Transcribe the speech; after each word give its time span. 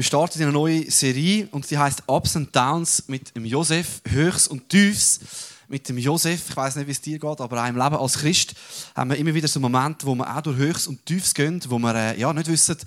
Wir 0.00 0.04
starten 0.04 0.38
in 0.38 0.44
eine 0.44 0.52
neue 0.52 0.90
Serie 0.90 1.46
und 1.50 1.70
die 1.70 1.76
heißt 1.76 2.04
Ups 2.06 2.34
and 2.34 2.56
Downs 2.56 3.04
mit 3.08 3.36
dem 3.36 3.44
Josef, 3.44 4.00
Höchst 4.08 4.48
und 4.48 4.66
Tiefs 4.70 5.20
mit 5.68 5.86
dem 5.90 5.98
Josef. 5.98 6.48
Ich 6.48 6.56
weiß 6.56 6.76
nicht, 6.76 6.86
wie 6.86 6.92
es 6.92 7.02
dir 7.02 7.18
geht, 7.18 7.38
aber 7.38 7.62
auch 7.62 7.68
im 7.68 7.76
Leben 7.76 7.96
als 7.96 8.14
Christ 8.14 8.54
haben 8.96 9.10
wir 9.10 9.18
immer 9.18 9.34
wieder 9.34 9.46
so 9.46 9.60
Momente, 9.60 10.06
wo 10.06 10.14
wir 10.14 10.34
auch 10.34 10.40
durch 10.40 10.56
Höchst 10.56 10.88
und 10.88 11.04
Tiefs 11.04 11.34
gehen, 11.34 11.60
wo 11.68 11.78
wir 11.78 11.94
äh, 11.94 12.18
ja, 12.18 12.32
nicht 12.32 12.48
wissen, 12.48 12.78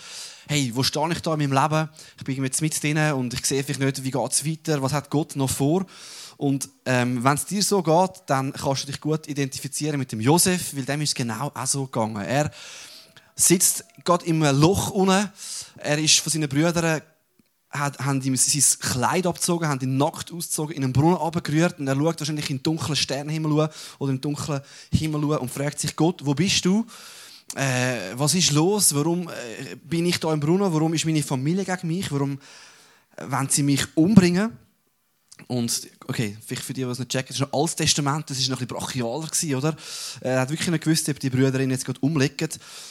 hey, 0.47 0.71
wo 0.73 0.81
stehe 0.81 1.07
ich 1.11 1.19
da 1.19 1.35
in 1.35 1.47
meinem 1.47 1.53
Leben? 1.53 1.87
Ich 2.17 2.23
bin 2.23 2.43
jetzt 2.43 2.63
mit 2.63 2.81
drin 2.81 2.97
und 3.11 3.31
ich 3.35 3.45
sehe 3.45 3.63
vielleicht 3.63 3.81
nicht, 3.81 4.03
wie 4.03 4.09
geht 4.09 4.31
es 4.31 4.43
weiter, 4.43 4.81
was 4.81 4.93
hat 4.93 5.11
Gott 5.11 5.35
noch 5.35 5.51
vor? 5.51 5.85
Und 6.37 6.67
ähm, 6.87 7.23
wenn 7.23 7.35
es 7.35 7.45
dir 7.45 7.61
so 7.61 7.83
geht, 7.83 8.23
dann 8.25 8.53
kannst 8.53 8.83
du 8.83 8.87
dich 8.87 8.99
gut 8.99 9.27
identifizieren 9.27 9.99
mit 9.99 10.11
dem 10.11 10.19
Josef, 10.19 10.75
weil 10.75 10.85
dem 10.85 11.01
ist 11.01 11.13
genau 11.13 11.51
auch 11.53 11.67
so 11.67 11.85
gegangen. 11.85 12.25
Er 12.25 12.49
sitzt 13.35 13.85
gerade 14.03 14.25
im 14.25 14.41
Loch 14.41 14.89
unten. 14.89 15.31
Er 15.77 15.97
ist 15.97 16.19
von 16.19 16.31
seinen 16.31 16.49
Brüdern 16.49 17.01
haben 17.73 18.21
ihm 18.21 18.35
sein 18.35 18.79
Kleid 18.79 19.25
abgezogen, 19.25 19.67
haben 19.67 19.81
ihn 19.81 19.97
nackt 19.97 20.31
ausgezogen, 20.31 20.75
in 20.75 20.83
einen 20.83 20.93
Brunnen 20.93 21.17
abgerührt 21.17 21.79
und 21.79 21.87
er 21.87 21.95
schaut 21.95 22.19
wahrscheinlich 22.19 22.49
in 22.49 22.57
den 22.57 22.63
dunklen 22.63 22.95
Sternenhimmel 22.95 23.51
oder 23.51 24.13
den 24.13 24.21
dunklen 24.21 24.61
Himmel 24.93 25.23
und 25.23 25.49
fragt 25.49 25.79
sich 25.79 25.95
Gott, 25.95 26.23
wo 26.23 26.35
bist 26.35 26.65
du? 26.65 26.85
Äh, 27.55 28.13
was 28.15 28.35
ist 28.35 28.51
los? 28.51 28.93
Warum 28.93 29.27
äh, 29.27 29.75
bin 29.75 30.05
ich 30.05 30.19
da 30.19 30.31
im 30.31 30.39
Brunnen? 30.39 30.71
Warum 30.71 30.93
ist 30.93 31.05
meine 31.05 31.23
Familie 31.23 31.65
gegen 31.65 31.87
mich? 31.87 32.11
Warum 32.11 32.39
wollen 33.17 33.49
sie 33.49 33.63
mich 33.63 33.85
umbringen? 33.95 34.57
Und, 35.47 35.89
okay, 36.07 36.37
vielleicht 36.45 36.63
für 36.63 36.73
die, 36.73 36.83
die 36.83 36.87
es 36.87 36.99
nicht 36.99 37.11
checken, 37.11 37.29
das 37.29 37.37
ist 37.37 37.41
noch 37.41 37.59
Altes 37.59 37.75
Testament, 37.75 38.29
das 38.29 38.37
war 38.39 38.55
noch 38.55 38.61
ein 38.61 38.67
bisschen 38.67 38.79
brachialer, 38.79 39.27
gewesen, 39.27 39.55
oder? 39.55 39.75
Er 40.21 40.41
hat 40.41 40.49
wirklich 40.49 40.69
nicht 40.69 40.83
gewusst, 40.83 41.09
ob 41.09 41.19
die 41.19 41.29
Brüder 41.29 41.59
ihn 41.59 41.71
jetzt 41.71 41.85
gerade 41.85 41.99
umlegen. 42.01 42.49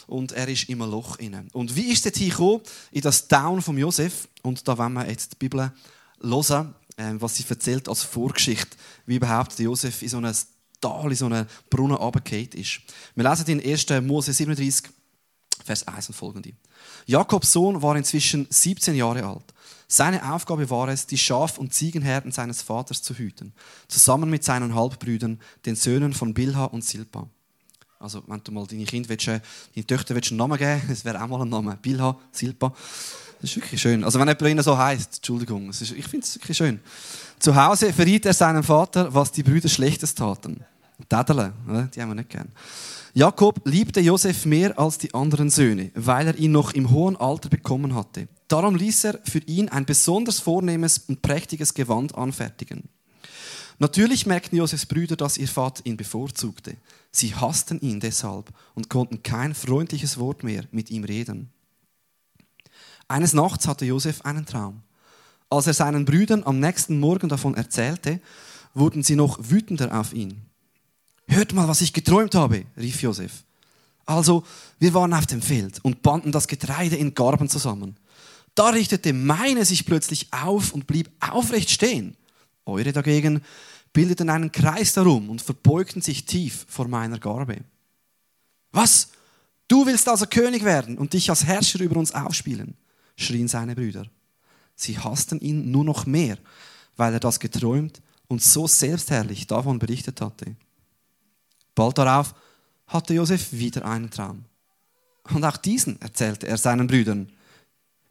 Und 0.09 0.33
er 0.33 0.49
ist 0.49 0.69
im 0.69 0.81
Loch 0.81 1.19
inne. 1.19 1.47
Und 1.53 1.75
wie 1.77 1.93
ist 1.93 2.05
es 2.05 2.13
gekommen, 2.13 2.61
in 2.91 3.01
das 3.01 3.29
Down 3.29 3.63
von 3.63 3.79
Josef? 3.79 4.29
Und 4.43 4.67
da 4.67 4.77
wollen 4.77 4.93
wir 4.95 5.09
jetzt 5.09 5.33
die 5.33 5.37
Bibel 5.37 5.73
hören, 6.21 6.75
ähm, 6.99 7.21
was 7.21 7.37
sie 7.37 7.45
erzählt 7.49 7.89
als 7.89 8.03
Vorgeschichte, 8.03 8.77
wie 9.07 9.17
überhaupt 9.17 9.59
Josef 9.59 10.03
in 10.03 10.09
so 10.09 10.19
einem 10.19 10.35
Tal, 10.81 11.11
in 11.11 11.17
so 11.17 11.27
einem 11.27 11.47
Brunnen 11.71 11.97
runtergefallen 11.97 12.51
ist. 12.53 12.81
Wir 13.15 13.29
lesen 13.29 13.61
in 13.61 13.73
1. 13.73 13.87
Mose 14.03 14.33
37, 14.33 14.91
Vers 15.65 15.87
1 15.87 16.09
und 16.09 16.15
folgende. 16.15 16.53
Jakobs 17.07 17.53
Sohn 17.53 17.81
war 17.81 17.97
inzwischen 17.97 18.47
17 18.51 18.97
Jahre 18.97 19.25
alt. 19.25 19.45
Seine 19.95 20.33
Aufgabe 20.33 20.71
war 20.71 20.89
es, 20.89 21.07
die 21.07 21.19
Schaf- 21.19 21.59
und 21.59 21.75
Ziegenherden 21.75 22.33
seines 22.33 22.63
Vaters 22.63 23.03
zu 23.03 23.13
hüten, 23.13 23.53
zusammen 23.89 24.31
mit 24.31 24.43
seinen 24.43 24.75
Halbbrüdern, 24.75 25.39
den 25.67 25.77
Söhnen 25.77 26.15
von 26.15 26.33
Bilha 26.33 26.65
und 26.65 26.83
Silpa. 26.83 27.29
Also, 27.99 28.23
wenn 28.27 28.41
du 28.43 28.53
mal 28.53 28.67
deine 28.67 28.87
Kinder 28.87 29.11
willst, 29.11 29.29
äh, 29.29 29.41
deine 29.75 29.87
Töchter 29.87 30.15
willst 30.15 30.31
einen 30.31 30.39
Namen 30.39 30.57
geben, 30.57 30.81
das 30.89 31.05
wäre 31.05 31.23
auch 31.23 31.29
mal 31.29 31.43
ein 31.43 31.51
Name. 31.51 31.77
Bilha, 31.83 32.17
Silpa. 32.31 32.73
Das 33.43 33.51
ist 33.51 33.57
wirklich 33.57 33.83
schön. 33.83 34.03
Also, 34.03 34.19
wenn 34.19 34.29
jemand 34.29 34.41
ihnen 34.41 34.63
so 34.63 34.79
heißt, 34.79 35.17
Entschuldigung, 35.17 35.69
ist, 35.69 35.83
ich 35.83 36.09
finde 36.09 36.25
es 36.25 36.37
wirklich 36.37 36.57
schön. 36.57 36.81
Zu 37.39 37.55
Hause 37.55 37.93
verriet 37.93 38.25
er 38.25 38.33
seinem 38.33 38.65
Vater, 38.65 39.13
was 39.13 39.31
die 39.31 39.43
Brüder 39.43 39.69
Schlechtes 39.69 40.15
taten. 40.15 40.65
Tädele, 41.07 41.53
die 41.95 42.01
haben 42.01 42.09
wir 42.09 42.15
nicht 42.15 42.31
gern. 42.31 42.49
Jakob 43.13 43.61
liebte 43.67 44.01
Josef 44.01 44.47
mehr 44.47 44.79
als 44.79 44.97
die 44.97 45.13
anderen 45.13 45.51
Söhne, 45.51 45.91
weil 45.95 46.29
er 46.29 46.39
ihn 46.39 46.53
noch 46.53 46.73
im 46.73 46.89
hohen 46.89 47.15
Alter 47.19 47.51
bekommen 47.51 47.95
hatte. 47.95 48.27
Darum 48.53 48.75
ließ 48.75 49.05
er 49.05 49.19
für 49.25 49.39
ihn 49.39 49.71
ein 49.71 49.87
besonders 49.87 50.39
vornehmes 50.39 50.99
und 51.09 51.23
prächtiges 51.23 51.73
Gewand 51.73 52.15
anfertigen. 52.15 52.91
Natürlich 53.79 54.27
merkten 54.27 54.59
Josefs 54.59 54.85
Brüder, 54.85 55.17
dass 55.17 55.39
ihr 55.39 55.49
Vater 55.49 55.87
ihn 55.87 55.97
bevorzugte. 55.97 56.77
Sie 57.11 57.35
hassten 57.35 57.81
ihn 57.81 57.99
deshalb 57.99 58.53
und 58.75 58.91
konnten 58.91 59.23
kein 59.23 59.55
freundliches 59.55 60.19
Wort 60.19 60.45
mehr 60.45 60.65
mit 60.71 60.91
ihm 60.91 61.05
reden. 61.05 61.49
Eines 63.09 63.33
Nachts 63.33 63.67
hatte 63.67 63.87
Josef 63.87 64.21
einen 64.21 64.45
Traum. 64.45 64.83
Als 65.49 65.67
er 65.67 65.73
seinen 65.73 66.05
Brüdern 66.05 66.45
am 66.45 66.61
nächsten 66.61 67.01
Morgen 67.01 67.31
davon 67.31 67.55
erzählte, 67.55 68.21
wurden 68.75 69.03
sie 69.03 69.17
noch 69.17 69.39
wütender 69.41 69.99
auf 69.99 70.13
ihn. 70.13 70.43
Hört 71.27 71.55
mal, 71.55 71.69
was 71.69 71.81
ich 71.81 71.95
geträumt 71.95 72.35
habe, 72.35 72.67
rief 72.77 73.01
Josef. 73.01 73.45
Also, 74.05 74.45
wir 74.79 74.93
waren 74.93 75.15
auf 75.15 75.27
dem 75.27 75.41
Feld 75.41 75.83
und 75.83 76.03
banden 76.03 76.33
das 76.33 76.49
Getreide 76.49 76.97
in 76.97 77.15
Garben 77.15 77.49
zusammen. 77.49 77.97
Da 78.55 78.69
richtete 78.69 79.13
meine 79.13 79.65
sich 79.65 79.87
plötzlich 79.87 80.33
auf 80.33 80.73
und 80.73 80.87
blieb 80.87 81.11
aufrecht 81.21 81.71
stehen. 81.71 82.17
Eure 82.65 82.93
dagegen 82.93 83.43
bildeten 83.93 84.31
einen 84.31 84.53
Kreis 84.53 84.93
darum 84.93 85.31
und 85.31 85.43
verbeugten 85.43 86.03
sich 86.03 86.25
tief 86.25 86.67
vor 86.69 86.89
meiner 86.89 87.19
Garbe. 87.19 87.59
Was? 88.73 89.09
Du 89.69 89.87
willst 89.87 90.09
also 90.09 90.27
König 90.27 90.65
werden 90.65 90.99
und 90.99 91.13
dich 91.13 91.31
als 91.31 91.45
Herrscher 91.45 91.81
über 91.81 91.97
uns 91.97 92.13
aufspielen? 92.13 92.77
schrien 93.17 93.49
seine 93.49 93.75
Brüder. 93.75 94.07
Sie 94.75 94.99
hassten 94.99 95.41
ihn 95.41 95.71
nur 95.71 95.85
noch 95.85 96.07
mehr, 96.07 96.39
weil 96.97 97.13
er 97.15 97.21
das 97.21 97.41
geträumt 97.41 98.03
und 98.29 98.43
so 98.43 98.67
selbstherrlich 98.67 99.47
davon 99.47 99.79
berichtet 99.79 100.21
hatte. 100.21 100.57
Bald 101.75 101.99
darauf 101.99 102.35
hatte 102.87 103.15
Josef 103.15 103.53
wieder 103.53 103.85
einen 103.85 104.11
Traum. 104.11 104.45
Und 105.33 105.45
auch 105.45 105.57
diesen 105.57 106.01
erzählte 106.01 106.49
er 106.49 106.59
seinen 106.59 106.87
Brüdern. 106.87 107.31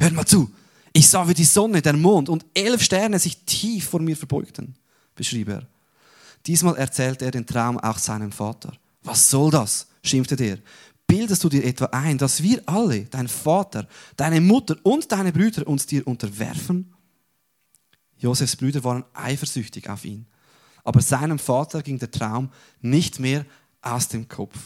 Hört 0.02 0.14
mal 0.14 0.26
zu, 0.26 0.52
ich 0.94 1.08
sah, 1.08 1.28
wie 1.28 1.34
die 1.34 1.46
Sonne, 1.46 1.82
der 1.82 1.94
Mond 1.94 2.28
und 2.28 2.46
elf 2.54 2.82
Sterne 2.82 3.20
sich 3.20 3.46
tief 3.46 3.90
vor 3.90 4.02
mir 4.02 4.18
verbeugten, 4.18 4.76
beschrieb 5.16 5.50
er. 5.50 5.68
Diesmal 6.46 6.76
erzählte 6.76 7.26
er 7.26 7.32
den 7.32 7.46
Traum 7.46 7.80
auch 7.80 7.98
seinem 7.98 8.32
Vater. 8.32 8.74
Was 9.04 9.30
soll 9.30 9.52
das? 9.52 9.88
schimpfte 10.04 10.36
der. 10.36 10.58
Bildest 11.06 11.44
du 11.44 11.50
dir 11.50 11.64
etwa 11.64 11.86
ein, 11.86 12.18
dass 12.18 12.42
wir 12.42 12.62
alle, 12.66 13.06
dein 13.06 13.28
Vater, 13.28 13.88
deine 14.18 14.42
Mutter 14.42 14.76
und 14.84 15.12
deine 15.12 15.32
Brüder 15.32 15.68
uns 15.68 15.86
dir 15.86 16.08
unterwerfen? 16.08 16.94
Josefs 18.18 18.56
Brüder 18.56 18.84
waren 18.84 19.04
eifersüchtig 19.14 19.90
auf 19.90 20.06
ihn 20.06 20.26
aber 20.84 21.02
seinem 21.02 21.40
Vater 21.40 21.82
ging 21.82 22.00
der 22.00 22.12
Traum 22.12 22.50
nicht 22.82 23.20
mehr 23.20 23.46
aus 23.82 24.08
dem 24.08 24.28
Kopf. 24.28 24.58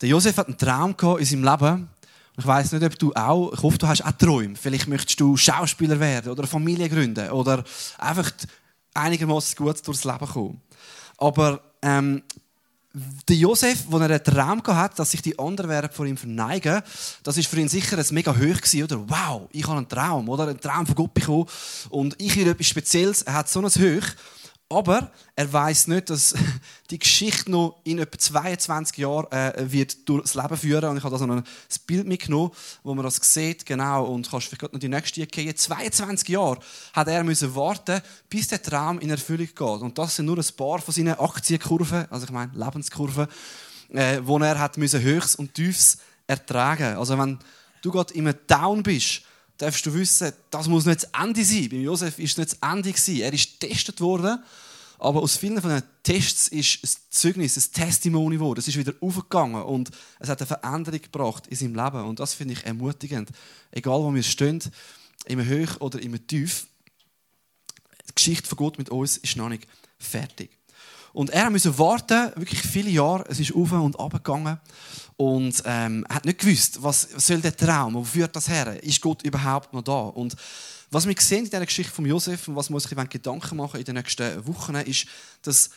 Der 0.00 0.08
Josef 0.08 0.36
hat 0.36 0.46
einen 0.46 0.58
Traum 0.58 0.94
in 1.18 1.24
seinem 1.24 1.44
Leben. 1.44 1.88
Ich 2.38 2.46
weiß 2.46 2.72
nicht, 2.72 2.84
ob 2.84 2.98
du 2.98 3.12
auch, 3.14 3.52
ich 3.52 3.62
hoffe, 3.62 3.78
du 3.78 3.86
hast 3.86 4.04
auch 4.04 4.12
Träume. 4.12 4.56
Vielleicht 4.56 4.88
möchtest 4.88 5.20
du 5.20 5.36
Schauspieler 5.36 6.00
werden 6.00 6.30
oder 6.30 6.42
eine 6.42 6.48
Familie 6.48 6.88
gründen 6.88 7.30
oder 7.30 7.64
einfach 7.98 8.30
einigermaßen 8.94 9.56
gut 9.56 9.86
durchs 9.86 10.04
Leben 10.04 10.26
kommen. 10.26 10.60
Aber 11.18 11.60
ähm, 11.82 12.22
der 13.28 13.36
Josef, 13.36 13.84
wo 13.88 13.98
er 13.98 14.06
einen 14.06 14.24
Traum 14.24 14.62
hat, 14.66 14.98
dass 14.98 15.12
sich 15.12 15.22
die 15.22 15.38
anderen 15.38 15.70
werden 15.70 15.90
vor 15.92 16.06
ihm 16.06 16.16
verneigen, 16.16 16.82
das 17.22 17.36
ist 17.36 17.48
für 17.48 17.60
ihn 17.60 17.68
sicher 17.68 17.96
ein 17.96 18.06
mega 18.10 18.32
hoch 18.32 18.38
gewesen, 18.38 18.82
oder? 18.82 19.08
Wow, 19.08 19.48
ich 19.52 19.64
habe 19.66 19.76
einen 19.76 19.88
Traum, 19.88 20.28
oder? 20.28 20.48
Einen 20.48 20.60
Traum 20.60 20.86
von 20.86 20.94
Gott 20.96 21.14
bekommen 21.14 21.46
und 21.90 22.20
ich 22.20 22.36
will 22.36 22.48
etwas 22.48 22.66
Spezielles. 22.66 23.22
Er 23.22 23.34
hat 23.34 23.48
so 23.48 23.60
ein 23.60 23.66
Hoch. 23.66 24.06
Aber 24.72 25.10
er 25.34 25.52
weiß 25.52 25.88
nicht, 25.88 26.10
dass 26.10 26.32
die 26.90 26.98
Geschichte 27.00 27.50
noch 27.50 27.80
in 27.82 27.98
etwa 27.98 28.16
22 28.16 28.98
Jahren 28.98 29.30
äh, 29.32 29.52
wird 29.70 30.08
durchs 30.08 30.34
Leben 30.34 30.56
führen. 30.56 30.90
Und 30.90 30.96
ich 30.96 31.02
habe 31.02 31.12
da 31.12 31.18
so 31.18 31.26
ein 31.26 31.42
Bild 31.88 32.06
mitgenommen, 32.06 32.52
wo 32.84 32.94
man 32.94 33.04
das 33.04 33.16
sieht, 33.16 33.66
genau. 33.66 34.04
Und 34.04 34.30
kannst 34.30 34.46
vielleicht 34.46 34.72
noch 34.72 34.78
die 34.78 34.88
nächste 34.88 35.26
gehen. 35.26 35.56
22 35.56 36.28
Jahre 36.28 36.60
hat 36.92 37.08
er 37.08 37.24
müssen 37.24 37.52
warten, 37.56 38.00
bis 38.28 38.46
der 38.46 38.62
Traum 38.62 39.00
in 39.00 39.10
Erfüllung 39.10 39.48
geht. 39.48 39.60
Und 39.60 39.98
das 39.98 40.14
sind 40.14 40.26
nur 40.26 40.38
ein 40.38 40.56
paar 40.56 40.78
von 40.78 40.94
seinen 40.94 41.18
Aktienkurven, 41.18 42.06
also 42.08 42.26
ich 42.26 42.30
meine 42.30 42.52
Lebenskurven, 42.54 43.26
äh, 43.88 44.20
wo 44.22 44.38
er 44.38 44.56
hat 44.56 44.78
müssen 44.78 45.02
Höchst 45.02 45.36
und 45.36 45.52
Tiefs 45.52 45.98
ertragen. 46.28 46.96
Also 46.96 47.18
wenn 47.18 47.40
du 47.82 47.90
gerade 47.90 48.14
im 48.14 48.32
Down 48.46 48.84
bist, 48.84 49.22
darfst 49.60 49.84
du 49.84 49.92
wissen, 49.92 50.32
das 50.50 50.68
muss 50.68 50.86
nicht 50.86 51.02
das 51.02 51.10
Ende 51.22 51.44
sein. 51.44 51.68
Bei 51.68 51.76
Josef 51.76 52.18
ist 52.18 52.32
es 52.32 52.38
nicht 52.38 52.52
das 52.52 52.70
Ende 52.70 52.90
gewesen. 52.90 53.20
Er 53.20 53.32
ist 53.32 53.60
getestet 53.60 54.00
worden, 54.00 54.42
aber 54.98 55.22
aus 55.22 55.36
vielen 55.36 55.60
von 55.60 55.70
den 55.70 55.82
Tests 56.02 56.48
ist 56.48 56.82
ein 56.82 56.90
Zeugnis, 57.10 57.56
ein 57.56 57.72
Testimony 57.72 58.36
geworden. 58.36 58.58
Es 58.58 58.68
ist 58.68 58.78
wieder 58.78 58.94
aufgegangen 59.00 59.62
und 59.62 59.90
es 60.18 60.28
hat 60.28 60.40
eine 60.40 60.46
Veränderung 60.46 61.02
gebracht 61.02 61.46
in 61.46 61.56
seinem 61.56 61.74
Leben. 61.74 62.04
Und 62.04 62.20
das 62.20 62.34
finde 62.34 62.54
ich 62.54 62.64
ermutigend. 62.64 63.28
Egal, 63.70 64.00
wo 64.00 64.14
wir 64.14 64.22
stehen, 64.22 64.62
im 65.26 65.40
Hoch 65.40 65.80
oder 65.80 66.00
im 66.00 66.26
Tief, 66.26 66.66
die 68.08 68.14
Geschichte 68.14 68.48
von 68.48 68.56
Gott 68.56 68.78
mit 68.78 68.88
uns 68.88 69.18
ist 69.18 69.36
noch 69.36 69.48
nicht 69.50 69.66
fertig. 69.98 70.50
Und 71.12 71.30
er 71.30 71.50
musste 71.50 71.76
warten, 71.78 72.32
wirklich 72.36 72.62
viele 72.62 72.90
Jahre. 72.90 73.24
Es 73.28 73.40
ist 73.40 73.54
auf 73.54 73.72
und 73.72 73.98
ab 73.98 74.12
gegangen. 74.12 74.60
Und 75.16 75.62
ähm, 75.66 76.06
hat 76.08 76.24
nicht 76.24 76.38
gewusst, 76.38 76.82
was 76.82 77.02
soll 77.02 77.40
der 77.40 77.56
Traum, 77.56 77.94
wo 77.94 78.04
führt 78.04 78.34
das 78.34 78.48
her? 78.48 78.82
Ist 78.82 79.00
Gott 79.00 79.22
überhaupt 79.22 79.72
noch 79.72 79.82
da? 79.82 80.00
Und 80.00 80.34
was 80.90 81.06
wir 81.06 81.14
sehen 81.18 81.44
in 81.44 81.50
dieser 81.50 81.66
Geschichte 81.66 81.92
von 81.92 82.06
Josef 82.06 82.48
und 82.48 82.56
was 82.56 82.68
wir 82.68 82.74
uns 82.74 82.88
Gedanken 82.88 83.56
machen 83.56 83.78
in 83.78 83.84
den 83.84 83.96
nächsten 83.96 84.46
Wochen, 84.46 84.74
ist, 84.76 85.06
dass 85.42 85.70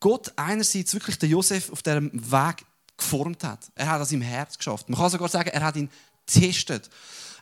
Gott 0.00 0.32
einerseits 0.36 0.94
wirklich 0.94 1.18
den 1.18 1.30
Josef 1.30 1.70
auf 1.70 1.82
diesem 1.82 2.10
Weg 2.12 2.64
geformt 2.96 3.42
hat. 3.42 3.70
Er 3.74 3.88
hat 3.90 4.00
das 4.00 4.12
im 4.12 4.20
Herz 4.20 4.56
geschafft. 4.56 4.88
Man 4.88 4.98
kann 4.98 5.10
sogar 5.10 5.28
sagen, 5.28 5.50
er 5.50 5.62
hat 5.62 5.76
ihn 5.76 5.90
getestet. 6.26 6.88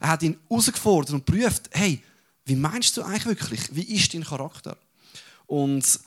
Er 0.00 0.08
hat 0.08 0.22
ihn 0.22 0.38
herausgefordert 0.48 1.12
und 1.12 1.26
prüft, 1.26 1.70
hey, 1.72 2.02
wie 2.44 2.56
meinst 2.56 2.96
du 2.96 3.02
eigentlich 3.02 3.26
wirklich? 3.26 3.60
Wie 3.74 3.94
ist 3.94 4.14
dein 4.14 4.24
Charakter? 4.24 4.76
Und 5.46 6.00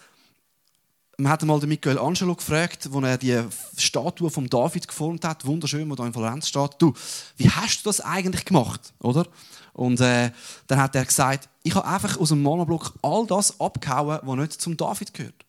man 1.17 1.31
hat 1.31 1.41
den 1.41 1.69
Michelangelo 1.69 2.35
gefragt, 2.35 2.89
als 2.93 3.03
er 3.03 3.17
die 3.17 3.43
Statue 3.77 4.29
von 4.29 4.47
David 4.47 4.87
geformt 4.87 5.23
hat, 5.25 5.45
wunderschön, 5.45 5.89
die 5.89 5.95
da 5.95 6.05
in 6.05 6.13
Florenz 6.13 6.47
steht. 6.47 6.71
Du, 6.79 6.93
wie 7.37 7.49
hast 7.49 7.81
du 7.81 7.89
das 7.89 8.01
eigentlich 8.01 8.45
gemacht, 8.45 8.93
oder? 8.99 9.27
Und 9.73 9.99
äh, 9.99 10.31
dann 10.67 10.79
hat 10.79 10.95
er 10.95 11.05
gesagt, 11.05 11.49
ich 11.63 11.75
habe 11.75 11.87
einfach 11.87 12.17
aus 12.17 12.29
dem 12.29 12.41
Monoblock 12.41 12.93
all 13.01 13.25
das 13.27 13.59
abgehauen, 13.59 14.19
was 14.23 14.37
nicht 14.37 14.61
zum 14.61 14.77
David 14.77 15.13
gehört. 15.13 15.45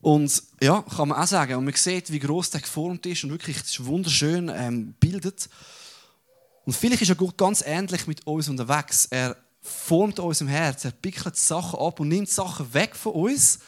Und 0.00 0.42
ja, 0.60 0.82
kann 0.82 1.08
man 1.08 1.18
auch 1.18 1.26
sagen. 1.26 1.54
Und 1.56 1.64
man 1.64 1.74
sieht, 1.74 2.10
wie 2.10 2.18
groß 2.18 2.50
der 2.50 2.60
geformt 2.60 3.06
ist 3.06 3.24
und 3.24 3.30
wirklich 3.30 3.56
ist 3.56 3.84
wunderschön 3.84 4.50
ähm, 4.54 4.94
bildet. 4.98 5.48
Und 6.64 6.72
vielleicht 6.74 7.02
ist 7.02 7.08
ja 7.08 7.14
Gott 7.14 7.36
ganz 7.36 7.62
ähnlich 7.64 8.06
mit 8.06 8.26
uns 8.26 8.48
unterwegs. 8.48 9.06
Er 9.06 9.36
formt 9.60 10.18
uns 10.18 10.40
im 10.40 10.48
Herz, 10.48 10.84
er 10.84 10.90
pickelt 10.90 11.36
Sachen 11.36 11.78
ab 11.78 12.00
und 12.00 12.08
nimmt 12.08 12.28
Sachen 12.28 12.74
weg 12.74 12.96
von 12.96 13.12
uns. 13.12 13.60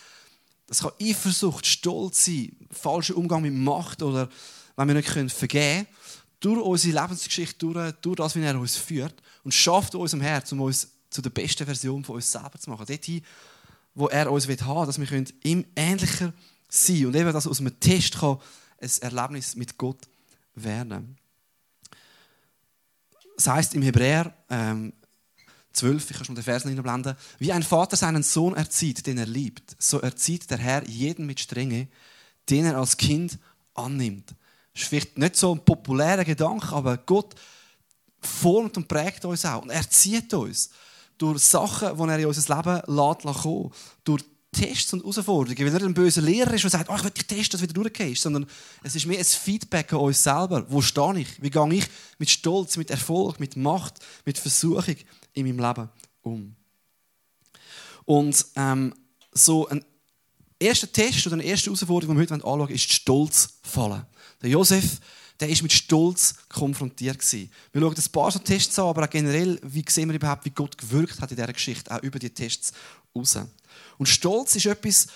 Das 0.67 0.81
kann 0.81 0.93
Eifersucht, 1.01 1.67
Stolz 1.67 2.25
sein, 2.25 2.57
falscher 2.71 3.17
Umgang 3.17 3.43
mit 3.43 3.53
Macht 3.53 4.03
oder 4.03 4.29
wenn 4.77 4.89
wir 4.89 4.95
nicht 4.95 5.33
vergeben 5.33 5.85
können. 5.85 5.87
Durch 6.41 6.63
unsere 6.63 7.01
Lebensgeschichte, 7.01 7.59
durch, 7.59 7.93
durch 8.01 8.17
das, 8.17 8.35
wie 8.35 8.43
er 8.43 8.59
uns 8.59 8.77
führt 8.77 9.15
und 9.45 9.55
schafft 9.55 9.95
uns 9.95 10.13
im 10.13 10.21
Herz, 10.21 10.53
um 10.53 10.61
uns 10.61 10.89
zu 11.11 11.23
der 11.23 11.31
besten 11.31 11.65
Version 11.65 12.05
von 12.05 12.17
uns 12.17 12.31
selber 12.31 12.59
zu 12.59 12.71
machen. 12.71 12.87
Dort 12.87 13.23
wo 13.95 14.09
er 14.09 14.31
uns 14.31 14.49
haben 14.49 14.81
will, 14.81 14.87
dass 14.87 14.99
wir 14.99 15.25
ihm 15.45 15.65
ähnlicher 15.77 16.33
sein 16.69 16.97
können. 16.97 17.07
Und 17.07 17.17
eben, 17.17 17.33
dass 17.33 17.47
aus 17.47 17.61
einem 17.61 17.79
Test 17.79 18.19
kann 18.19 18.39
ein 18.81 18.91
Erlebnis 19.01 19.57
mit 19.57 19.79
Gott 19.79 20.01
werden 20.55 21.17
Das 23.37 23.47
heißt 23.47 23.75
im 23.75 23.83
Hebräer 23.83 24.35
ähm, 24.51 24.93
12, 25.75 26.11
ich 26.11 26.17
kann 26.17 26.25
schon 26.25 26.35
den 26.35 26.45
Vers 26.45 26.65
einblenden, 26.65 27.17
wie 27.39 27.53
ein 27.53 27.63
Vater 27.63 27.97
seinen 27.97 28.23
Sohn 28.23 28.55
erzieht, 28.55 29.07
den 29.07 29.19
er 29.19 29.27
liebt, 29.27 29.77
so 29.79 30.01
erzieht 30.01 30.51
der 30.51 30.59
Herr 30.59 30.87
jeden 30.89 31.27
mit 31.27 31.41
Strenge, 31.41 31.89
den 32.49 32.65
er 32.65 32.79
als 32.79 32.97
Kind 32.97 33.39
annimmt. 33.75 34.35
Das 34.73 34.83
ist 34.83 34.89
vielleicht 34.89 35.19
nicht 35.19 35.37
so 35.37 35.55
ein 35.55 35.65
populärer 35.65 36.25
Gedanke, 36.25 36.75
aber 36.75 36.97
Gott 36.97 37.35
formt 38.21 38.77
und 38.77 38.89
prägt 38.89 39.25
uns 39.25 39.45
auch 39.45 39.63
und 39.63 39.71
erzieht 39.71 40.33
uns 40.35 40.71
durch 41.19 41.43
Sachen, 41.43 41.97
die 41.97 42.03
er 42.03 42.19
in 42.19 42.27
unser 42.27 42.57
Leben 42.57 42.83
lässt, 42.87 43.43
kommen, 43.43 43.71
durch 44.05 44.25
Tests 44.55 44.93
und 44.93 45.01
Herausforderungen, 45.01 45.67
weil 45.67 45.73
nicht 45.73 45.85
ein 45.85 45.95
böser 45.95 46.23
Lehrer 46.23 46.55
ist, 46.55 46.63
der 46.63 46.71
sagt, 46.71 46.89
oh, 46.89 46.95
ich 46.97 47.05
will 47.05 47.11
dich 47.11 47.27
testen, 47.27 47.53
dass 47.53 47.61
du 47.61 47.63
wieder 47.63 47.75
durchgehst, 47.75 48.23
sondern 48.23 48.47
es 48.83 48.95
ist 48.95 49.07
mehr 49.07 49.19
ein 49.19 49.25
Feedback 49.25 49.93
an 49.93 49.99
uns 49.99 50.23
selber. 50.23 50.65
Wo 50.69 50.81
stehe 50.81 51.19
ich? 51.19 51.43
Wie 51.43 51.51
gehe 51.51 51.75
ich 51.75 51.87
mit 52.19 52.31
Stolz, 52.31 52.77
mit 52.77 52.91
Erfolg, 52.91 53.41
mit 53.41 53.57
Macht, 53.57 53.95
mit 54.25 54.39
Versuchung 54.39 54.97
in 55.35 55.47
meinem 55.47 55.67
Leben 55.67 55.89
um? 56.23 56.57
Und 58.05 58.47
ähm, 58.57 58.95
so 59.33 59.69
ein 59.69 59.85
erster 60.59 60.91
Test 60.91 61.27
oder 61.27 61.35
eine 61.35 61.45
erste 61.45 61.67
Herausforderung, 61.67 62.17
die 62.17 62.21
wir 62.21 62.37
heute 62.37 62.45
anschauen 62.45 62.69
ist 62.71 62.93
Stolz 62.93 63.59
fallen. 63.63 64.05
Der 64.43 64.51
Josef 64.51 65.01
der 65.41 65.49
ist 65.49 65.63
mit 65.63 65.73
Stolz 65.73 66.35
konfrontiert. 66.49 67.21
Wir 67.33 67.49
schauen 67.75 67.95
ein 67.95 68.13
paar 68.13 68.31
so 68.31 68.39
Tests 68.39 68.79
an, 68.79 68.87
aber 68.87 69.05
auch 69.05 69.11
generell, 69.11 69.59
wie 69.63 69.85
sehen 69.89 70.09
wir 70.09 70.17
überhaupt, 70.17 70.45
wie 70.45 70.51
Gott 70.51 70.79
gewirkt 70.79 71.21
hat 71.21 71.31
in 71.31 71.37
dieser 71.37 71.53
Geschichte, 71.53 71.91
auch 71.91 72.03
über 72.03 72.19
die 72.19 72.31
Tests 72.31 72.73
raus. 73.15 73.39
Und 73.99 74.07
Stolz 74.07 74.55
ist 74.57 74.67
etwas, 74.67 75.09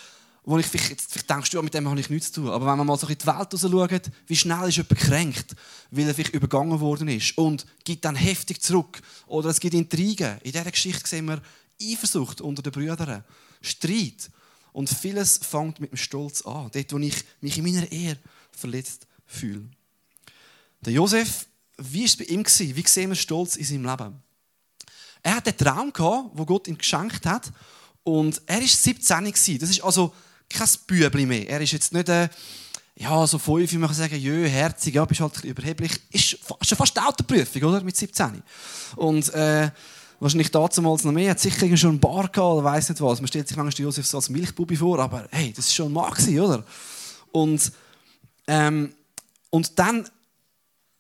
wo 0.49 0.57
ich 0.57 0.67
vielleicht, 0.67 1.03
vielleicht 1.03 1.29
denkst, 1.29 1.53
ja, 1.53 1.61
mit 1.61 1.75
dem 1.75 1.87
habe 1.87 2.01
ich 2.01 2.09
nichts 2.09 2.33
zu 2.33 2.41
tun. 2.41 2.51
Aber 2.51 2.65
wenn 2.65 2.79
man 2.79 2.87
mal 2.87 2.99
so 2.99 3.07
in 3.07 3.19
die 3.19 3.27
Welt 3.27 3.49
schaut, 3.53 4.11
wie 4.27 4.37
schnell 4.37 4.67
ist 4.67 4.77
jemand 4.77 4.99
gekränkt, 4.99 5.55
weil 5.91 6.09
er 6.09 6.15
vielleicht 6.15 6.35
übergangen 6.35 6.81
worden 6.81 7.09
ist 7.09 7.37
und 7.37 7.67
gibt 7.85 8.07
dann 8.07 8.17
heftig 8.17 8.63
zurück. 8.63 9.03
Oder 9.27 9.51
es 9.51 9.61
gibt 9.61 9.75
Intrigen. 9.75 10.39
In 10.39 10.53
dieser 10.53 10.71
Geschichte 10.71 11.07
sehen 11.07 11.27
wir 11.27 11.43
Eifersucht 11.83 12.41
unter 12.41 12.63
den 12.63 12.73
Brüdern, 12.73 13.25
Streit. 13.61 14.31
Und 14.73 14.89
vieles 14.89 15.37
fängt 15.37 15.81
mit 15.81 15.93
dem 15.93 15.99
Stolz 15.99 16.41
an. 16.41 16.71
Dort, 16.73 16.93
wo 16.95 16.99
ich 16.99 17.25
mich 17.43 17.59
in 17.59 17.65
meiner 17.65 17.93
Ehe 17.93 18.19
verletzt 18.51 19.07
fühle. 19.27 19.69
Der 20.81 20.95
Josef, 20.95 21.47
wie 21.77 21.99
war 21.99 22.07
es 22.07 22.17
bei 22.17 22.25
ihm? 22.25 22.43
Wie 22.47 22.89
sehen 22.89 23.11
wir 23.11 23.17
Stolz 23.17 23.57
in 23.57 23.67
seinem 23.67 23.85
Leben? 23.85 24.23
Er 25.23 25.37
hat 25.37 25.47
einen 25.47 25.93
Traum 25.93 26.31
wo 26.33 26.47
Gott 26.47 26.69
ihm 26.69 26.79
geschenkt 26.79 27.27
hat. 27.27 27.53
Und 28.03 28.41
er 28.47 28.61
war 28.61 28.67
17 28.67 29.59
Das 29.61 29.69
ist 29.69 29.83
also 29.83 30.15
kein 30.49 30.69
Bübli 30.87 31.27
mehr. 31.27 31.49
Er 31.49 31.61
ist 31.61 31.73
jetzt 31.73 31.93
nicht 31.93 32.09
ein, 32.09 32.31
ja, 32.97 33.27
so 33.27 33.39
fünf, 33.39 33.71
wie 33.73 33.79
man 33.79 33.89
kann 33.89 33.97
sagen, 33.97 34.19
jö, 34.19 34.49
herzig, 34.49 34.95
ja, 34.95 35.05
bist 35.05 35.21
halt 35.21 35.45
überheblich. 35.45 35.93
Ist 36.11 36.39
schon 36.63 36.79
fast 36.79 36.99
eine 36.99 37.09
Autoprüfung, 37.09 37.63
oder? 37.63 37.81
Mit 37.83 37.97
17. 37.97 38.43
Und, 38.97 39.33
äh, 39.35 39.71
wahrscheinlich 40.21 40.51
damals 40.51 41.05
noch 41.05 41.13
mehr, 41.13 41.27
Er 41.27 41.31
hat 41.31 41.41
sicher 41.41 41.77
schon 41.77 41.97
ein 41.97 42.01
Bar 42.01 42.29
gehabt 42.29 42.39
oder 42.39 42.65
weiss 42.65 42.89
nicht 42.89 43.01
was. 43.01 43.21
Man 43.21 43.29
stellt 43.29 43.47
sich 43.47 43.57
manchmal 43.57 43.85
Josef 43.85 44.07
so 44.07 44.19
als 44.19 44.31
Milchbubi 44.31 44.77
vor, 44.77 44.99
aber 44.99 45.29
hey, 45.31 45.53
das 45.55 45.67
ist 45.67 45.75
schon 45.75 45.97
ein 45.97 46.41
oder? 46.41 46.65
Und, 47.33 47.73
ähm, 48.47 48.93
und 49.51 49.79
dann 49.79 50.09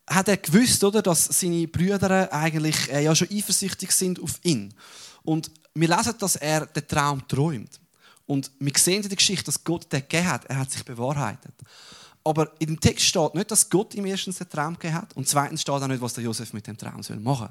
hat 0.06 0.28
er 0.28 0.36
gewusst, 0.36 0.82
oder, 0.84 1.02
dass 1.02 1.24
seine 1.24 1.66
Brüder 1.68 2.32
eigentlich 2.32 2.90
äh, 2.90 3.04
ja 3.04 3.14
schon 3.14 3.28
eifersüchtig 3.30 3.90
sind 3.92 4.22
auf 4.22 4.38
ihn. 4.42 4.72
Und 5.22 5.50
wir 5.74 5.88
lesen, 5.88 6.14
dass 6.18 6.36
er 6.36 6.66
den 6.66 6.86
Traum 6.86 7.26
träumt. 7.28 7.80
Und 8.28 8.50
wir 8.58 8.72
sehen 8.76 9.02
in 9.02 9.08
der 9.08 9.16
Geschichte, 9.16 9.46
dass 9.46 9.64
Gott 9.64 9.90
den 9.90 10.02
gegeben 10.02 10.28
hat. 10.28 10.44
Er 10.44 10.58
hat 10.58 10.70
sich 10.70 10.84
bewahrheitet. 10.84 11.54
Aber 12.22 12.52
in 12.58 12.66
dem 12.66 12.78
Text 12.78 13.06
steht 13.06 13.34
nicht, 13.34 13.50
dass 13.50 13.70
Gott 13.70 13.94
ihm 13.94 14.04
erstens 14.04 14.36
den 14.36 14.50
Traum 14.50 14.74
gegeben 14.74 14.96
hat 14.96 15.16
und 15.16 15.26
zweitens 15.26 15.62
steht 15.62 15.74
auch 15.74 15.86
nicht, 15.86 16.02
was 16.02 16.12
der 16.12 16.24
Josef 16.24 16.52
mit 16.52 16.66
dem 16.66 16.76
Traum 16.76 17.00
machen 17.22 17.24
soll. 17.24 17.48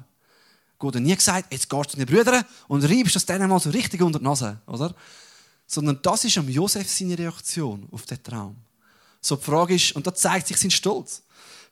Gott 0.78 0.94
hat 0.94 1.02
nie 1.02 1.16
gesagt, 1.16 1.52
jetzt 1.52 1.68
gehst 1.68 1.86
du 1.86 1.90
zu 1.90 1.96
den 1.96 2.06
Brüdern 2.06 2.44
und 2.68 2.84
reibst 2.84 3.16
das 3.16 3.26
denen 3.26 3.48
mal 3.48 3.58
so 3.58 3.70
richtig 3.70 4.00
unter 4.00 4.20
die 4.20 4.24
Nase, 4.24 4.60
oder? 4.66 4.94
Sondern 5.66 5.98
das 6.00 6.24
ist 6.24 6.38
am 6.38 6.48
Josef 6.48 6.88
seine 6.88 7.18
Reaktion 7.18 7.88
auf 7.90 8.06
den 8.06 8.22
Traum. 8.22 8.54
So 9.20 9.34
die 9.34 9.42
Frage 9.42 9.74
ist, 9.74 9.96
und 9.96 10.06
da 10.06 10.14
zeigt 10.14 10.46
sich 10.46 10.58
sein 10.58 10.70
Stolz. 10.70 11.22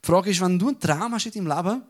Die 0.02 0.06
Frage 0.06 0.30
ist, 0.30 0.40
wenn 0.40 0.58
du 0.58 0.66
einen 0.66 0.80
Traum 0.80 1.14
hast 1.14 1.26
in 1.26 1.44
deinem 1.44 1.56
Leben, 1.56 1.82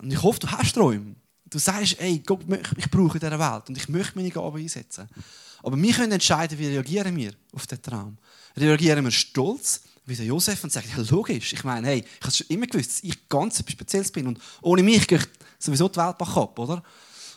und 0.00 0.12
ich 0.12 0.20
hoffe, 0.20 0.40
du 0.40 0.50
hast 0.50 0.74
Träume, 0.74 1.14
du 1.44 1.58
sagst, 1.60 2.00
ey, 2.00 2.18
Gott, 2.26 2.40
ich 2.76 2.90
brauche 2.90 3.18
in 3.18 3.20
dieser 3.20 3.38
Welt 3.38 3.68
und 3.68 3.76
ich 3.76 3.88
möchte 3.88 4.16
meine 4.16 4.30
Gaben 4.30 4.60
einsetzen. 4.60 5.08
Aber 5.62 5.80
wir 5.80 5.92
können 5.92 6.12
entscheiden, 6.12 6.58
wie 6.58 6.66
reagieren 6.66 7.16
wir 7.16 7.32
auf 7.52 7.66
den 7.66 7.82
Traum. 7.82 8.18
Reagieren 8.56 9.04
wir 9.04 9.10
stolz, 9.10 9.82
wie 10.06 10.16
der 10.16 10.26
Josef, 10.26 10.62
und 10.64 10.72
sagen, 10.72 10.88
ja, 10.96 11.02
logisch, 11.10 11.52
ich 11.52 11.64
meine, 11.64 11.86
hey, 11.86 12.04
ich 12.04 12.26
habe 12.26 12.34
schon 12.34 12.46
immer 12.48 12.66
gewusst, 12.66 12.90
dass 12.90 13.04
ich 13.04 13.28
ganz 13.28 13.60
etwas 13.60 13.72
Spezielles 13.72 14.10
bin 14.10 14.26
und 14.26 14.40
ohne 14.62 14.82
mich 14.82 15.06
geht 15.06 15.28
sowieso 15.58 15.88
die 15.88 15.98
Welt 15.98 16.16
ab, 16.20 16.58
oder? 16.58 16.82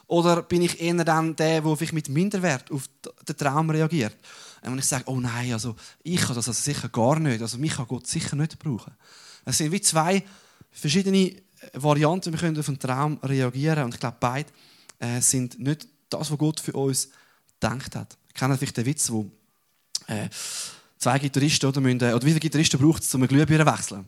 Oder 0.07 0.41
bin 0.43 0.61
ich 0.61 0.81
eher 0.81 1.03
dann 1.03 1.35
der, 1.35 1.61
der 1.61 1.75
vielleicht 1.75 1.93
mit 1.93 2.09
Minderwert 2.09 2.71
auf 2.71 2.89
den 3.27 3.37
Traum 3.37 3.69
reagiert? 3.69 4.15
Und 4.61 4.79
ich 4.79 4.85
sage, 4.85 5.05
oh 5.07 5.19
nein, 5.19 5.53
also 5.53 5.75
ich 6.03 6.21
kann 6.21 6.35
das 6.35 6.47
also 6.47 6.53
sicher 6.53 6.89
gar 6.89 7.19
nicht, 7.19 7.41
also 7.41 7.57
mich 7.57 7.75
kann 7.75 7.87
Gott 7.87 8.07
sicher 8.07 8.35
nicht 8.35 8.59
brauchen. 8.59 8.93
Es 9.45 9.57
sind 9.57 9.71
wie 9.71 9.81
zwei 9.81 10.23
verschiedene 10.71 11.35
Varianten, 11.73 12.31
wir 12.31 12.39
können 12.39 12.57
auf 12.57 12.67
einen 12.67 12.79
Traum 12.79 13.17
reagieren. 13.23 13.85
Und 13.85 13.93
ich 13.93 13.99
glaube, 13.99 14.17
beide 14.19 14.49
äh, 14.99 15.21
sind 15.21 15.59
nicht 15.59 15.87
das, 16.09 16.31
was 16.31 16.37
Gott 16.37 16.59
für 16.59 16.73
uns 16.73 17.09
gedacht 17.59 17.95
hat. 17.95 18.17
Ich 18.33 18.39
kenne 18.39 18.57
vielleicht 18.57 18.77
den 18.77 18.85
Witz, 18.85 19.11
wo 19.11 19.29
äh, 20.07 20.29
zwei 20.97 21.19
Gitarristen 21.19 21.67
oder, 21.67 21.81
müssen, 21.81 21.97
oder 21.97 22.21
wie 22.21 22.29
viele 22.29 22.39
Gitarristen 22.39 22.79
braucht 22.79 23.03
es, 23.03 23.13
um 23.13 23.21
eine 23.21 23.27
Glühbirne 23.27 23.65
zu 23.65 23.71
wechseln? 23.71 24.05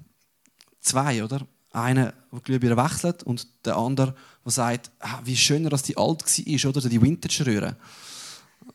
Zwei, 0.81 1.23
oder? 1.23 1.45
Einer, 1.71 2.13
der 2.31 2.39
Glühbirne 2.41 2.77
wechselt 2.77 3.23
und 3.23 3.47
der 3.65 3.75
andere, 3.75 4.15
der 4.43 4.51
sagt, 4.51 4.91
ah, 4.99 5.19
wie 5.23 5.35
schöner, 5.35 5.69
dass 5.69 5.83
die 5.83 5.97
alt 5.97 6.23
war, 6.23 6.69
oder? 6.69 6.89
Die 6.89 7.01
Vintage-Röhre. 7.01 7.75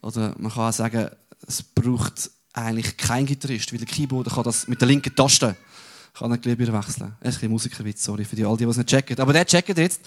Oder 0.03 0.35
man 0.39 0.53
kann 0.53 0.69
auch 0.69 0.73
sagen, 0.73 1.11
es 1.47 1.63
braucht 1.63 2.31
eigentlich 2.53 2.97
kein 2.97 3.27
Gitarrist, 3.27 3.73
weil 3.73 3.79
der 3.79 3.89
Keyboarder 3.89 4.31
kann 4.31 4.45
das 4.45 4.69
mit 4.69 4.81
der 4.81 4.89
linken 4.89 5.15
Taste 5.15 5.57
kann 6.15 6.31
nicht 6.31 6.45
lieber 6.45 6.73
wechseln. 6.73 7.17
Das 7.21 7.37
ist 7.37 7.43
ein 7.43 7.51
Musikerwitz, 7.51 8.05
sorry 8.05 8.25
für 8.25 8.37
die, 8.37 8.45
all 8.45 8.57
die, 8.57 8.65
die 8.65 8.71
es 8.71 8.77
nicht 8.77 8.89
checken. 8.89 9.19
Aber 9.19 9.33
der 9.33 9.47
checkt 9.47 9.77
jetzt. 9.79 10.01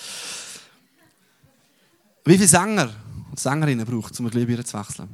Wie 2.25 2.35
viele 2.35 2.47
Sänger 2.47 2.93
und 3.29 3.39
Sängerinnen 3.39 3.85
braucht 3.85 4.13
es, 4.13 4.19
um 4.19 4.25
eine 4.25 4.31
Glühbirne 4.31 4.63
zu 4.63 4.77
wechseln? 4.77 5.09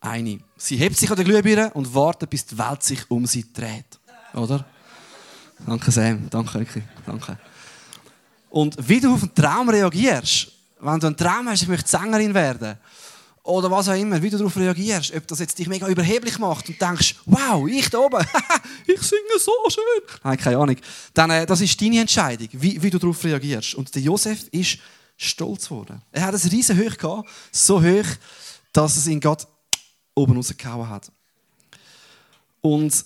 Eine. 0.00 0.40
Sie 0.56 0.76
hebt 0.76 0.96
sich 0.96 1.10
an 1.10 1.16
der 1.16 1.24
Glühbirne 1.24 1.70
und 1.74 1.94
wartet, 1.94 2.30
bis 2.30 2.46
die 2.46 2.56
Welt 2.56 2.82
sich 2.82 3.10
um 3.10 3.26
sie 3.26 3.52
dreht. 3.52 3.98
Oder? 4.34 4.64
Danke, 5.66 5.90
Sam. 5.90 6.28
Danke, 6.30 6.60
Eki. 6.60 6.82
Danke. 7.04 7.38
Und 8.48 8.76
wie 8.88 9.00
du 9.00 9.14
auf 9.14 9.22
einen 9.22 9.34
Traum 9.34 9.68
reagierst, 9.68 10.50
wenn 10.80 10.98
du 10.98 11.06
einen 11.06 11.16
Traum 11.16 11.48
hast, 11.48 11.62
ich 11.62 11.68
möchte 11.68 11.88
Sängerin 11.88 12.32
werden, 12.32 12.78
oder 13.42 13.70
was 13.70 13.88
auch 13.88 13.94
immer, 13.94 14.20
wie 14.20 14.30
du 14.30 14.36
darauf 14.36 14.56
reagierst, 14.56 15.14
ob 15.14 15.26
das 15.26 15.38
jetzt 15.38 15.58
dich 15.58 15.66
mega 15.66 15.88
überheblich 15.88 16.38
macht 16.38 16.68
und 16.68 16.80
denkst, 16.80 17.16
wow, 17.24 17.66
ich 17.68 17.88
da 17.88 17.98
oben, 17.98 18.24
ich 18.86 19.00
singe 19.00 19.38
so 19.38 19.52
schön. 19.68 20.02
Nein, 20.22 20.36
keine 20.36 20.58
Ahnung. 20.58 20.76
Dann, 21.14 21.30
äh, 21.30 21.46
das 21.46 21.60
ist 21.60 21.80
deine 21.80 22.00
Entscheidung, 22.00 22.48
wie, 22.52 22.80
wie 22.82 22.90
du 22.90 22.98
darauf 22.98 23.24
reagierst. 23.24 23.74
Und 23.74 23.94
der 23.94 24.02
Josef 24.02 24.46
ist 24.50 24.78
stolz 25.16 25.68
geworden. 25.68 26.02
Er 26.12 26.22
hat 26.22 26.34
es 26.34 26.50
riesen 26.50 26.78
hoch 26.78 26.96
gehabt, 26.96 27.28
so 27.50 27.82
hoch, 27.82 28.06
dass 28.72 28.96
es 28.96 29.06
ihn 29.06 29.20
gerade 29.20 29.44
oben 30.14 30.36
rausgehauen 30.36 30.88
hat. 30.88 31.10
Und 32.60 33.04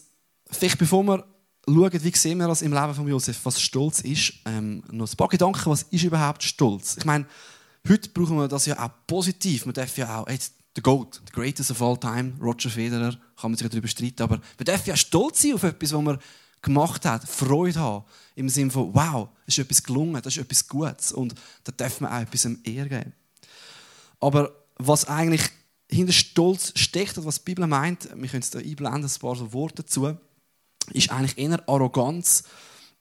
vielleicht 0.50 0.78
bevor 0.78 1.02
wir 1.04 1.24
schauen, 1.66 2.04
wie 2.04 2.16
sehen 2.16 2.38
wir 2.38 2.48
das 2.48 2.62
im 2.62 2.72
Leben 2.72 2.94
von 2.94 3.08
Josef, 3.08 3.40
was 3.44 3.60
Stolz 3.60 4.00
ist, 4.00 4.34
ähm, 4.44 4.82
noch 4.90 5.10
ein 5.10 5.16
paar 5.16 5.28
Gedanken, 5.28 5.70
was 5.70 5.84
ist 5.84 6.04
überhaupt 6.04 6.42
Stolz? 6.42 6.96
Ich 6.96 7.04
meine, 7.04 7.26
Heute 7.86 8.08
brauchen 8.08 8.38
wir 8.38 8.48
das 8.48 8.64
ja 8.64 8.82
auch 8.82 8.90
positiv. 9.06 9.66
Man 9.66 9.74
darf 9.74 9.98
ja 9.98 10.18
auch, 10.18 10.28
jetzt 10.28 10.54
der 10.74 10.82
Goat, 10.82 11.20
the 11.26 11.32
greatest 11.32 11.70
of 11.70 11.82
all 11.82 11.98
time, 11.98 12.32
Roger 12.40 12.70
Federer, 12.70 13.12
kann 13.38 13.50
man 13.50 13.58
sich 13.58 13.68
darüber 13.68 13.88
streiten, 13.88 14.22
aber 14.22 14.40
wir 14.56 14.64
dürfen 14.64 14.88
ja 14.88 14.96
stolz 14.96 15.42
sein 15.42 15.52
auf 15.52 15.62
etwas, 15.62 15.92
was 15.92 16.02
man 16.02 16.18
gemacht 16.62 17.04
hat, 17.04 17.28
Freude 17.28 17.78
haben, 17.78 18.04
im 18.36 18.48
Sinne 18.48 18.70
von, 18.70 18.94
wow, 18.94 19.28
es 19.46 19.58
ist 19.58 19.64
etwas 19.64 19.82
gelungen, 19.82 20.20
das 20.22 20.34
ist 20.34 20.42
etwas 20.42 20.66
Gutes 20.66 21.12
und 21.12 21.34
da 21.64 21.72
darf 21.76 22.00
man 22.00 22.10
auch 22.10 22.22
etwas 22.22 22.46
Ehr 22.64 22.88
geben. 22.88 23.12
Aber 24.18 24.50
was 24.78 25.04
eigentlich 25.04 25.42
hinter 25.94 26.12
Stolz 26.12 26.72
steckt 26.76 27.16
und 27.18 27.24
was 27.24 27.38
die 27.38 27.44
Bibel 27.44 27.66
meint, 27.66 28.08
wir 28.14 28.28
können 28.28 28.42
es 28.42 28.50
da 28.50 28.58
einblenden, 28.58 29.04
ein 29.04 29.20
paar 29.20 29.52
Worte 29.52 29.82
dazu, 29.82 30.16
ist 30.92 31.10
eigentlich 31.10 31.38
eher 31.38 31.66
Arroganz, 31.68 32.44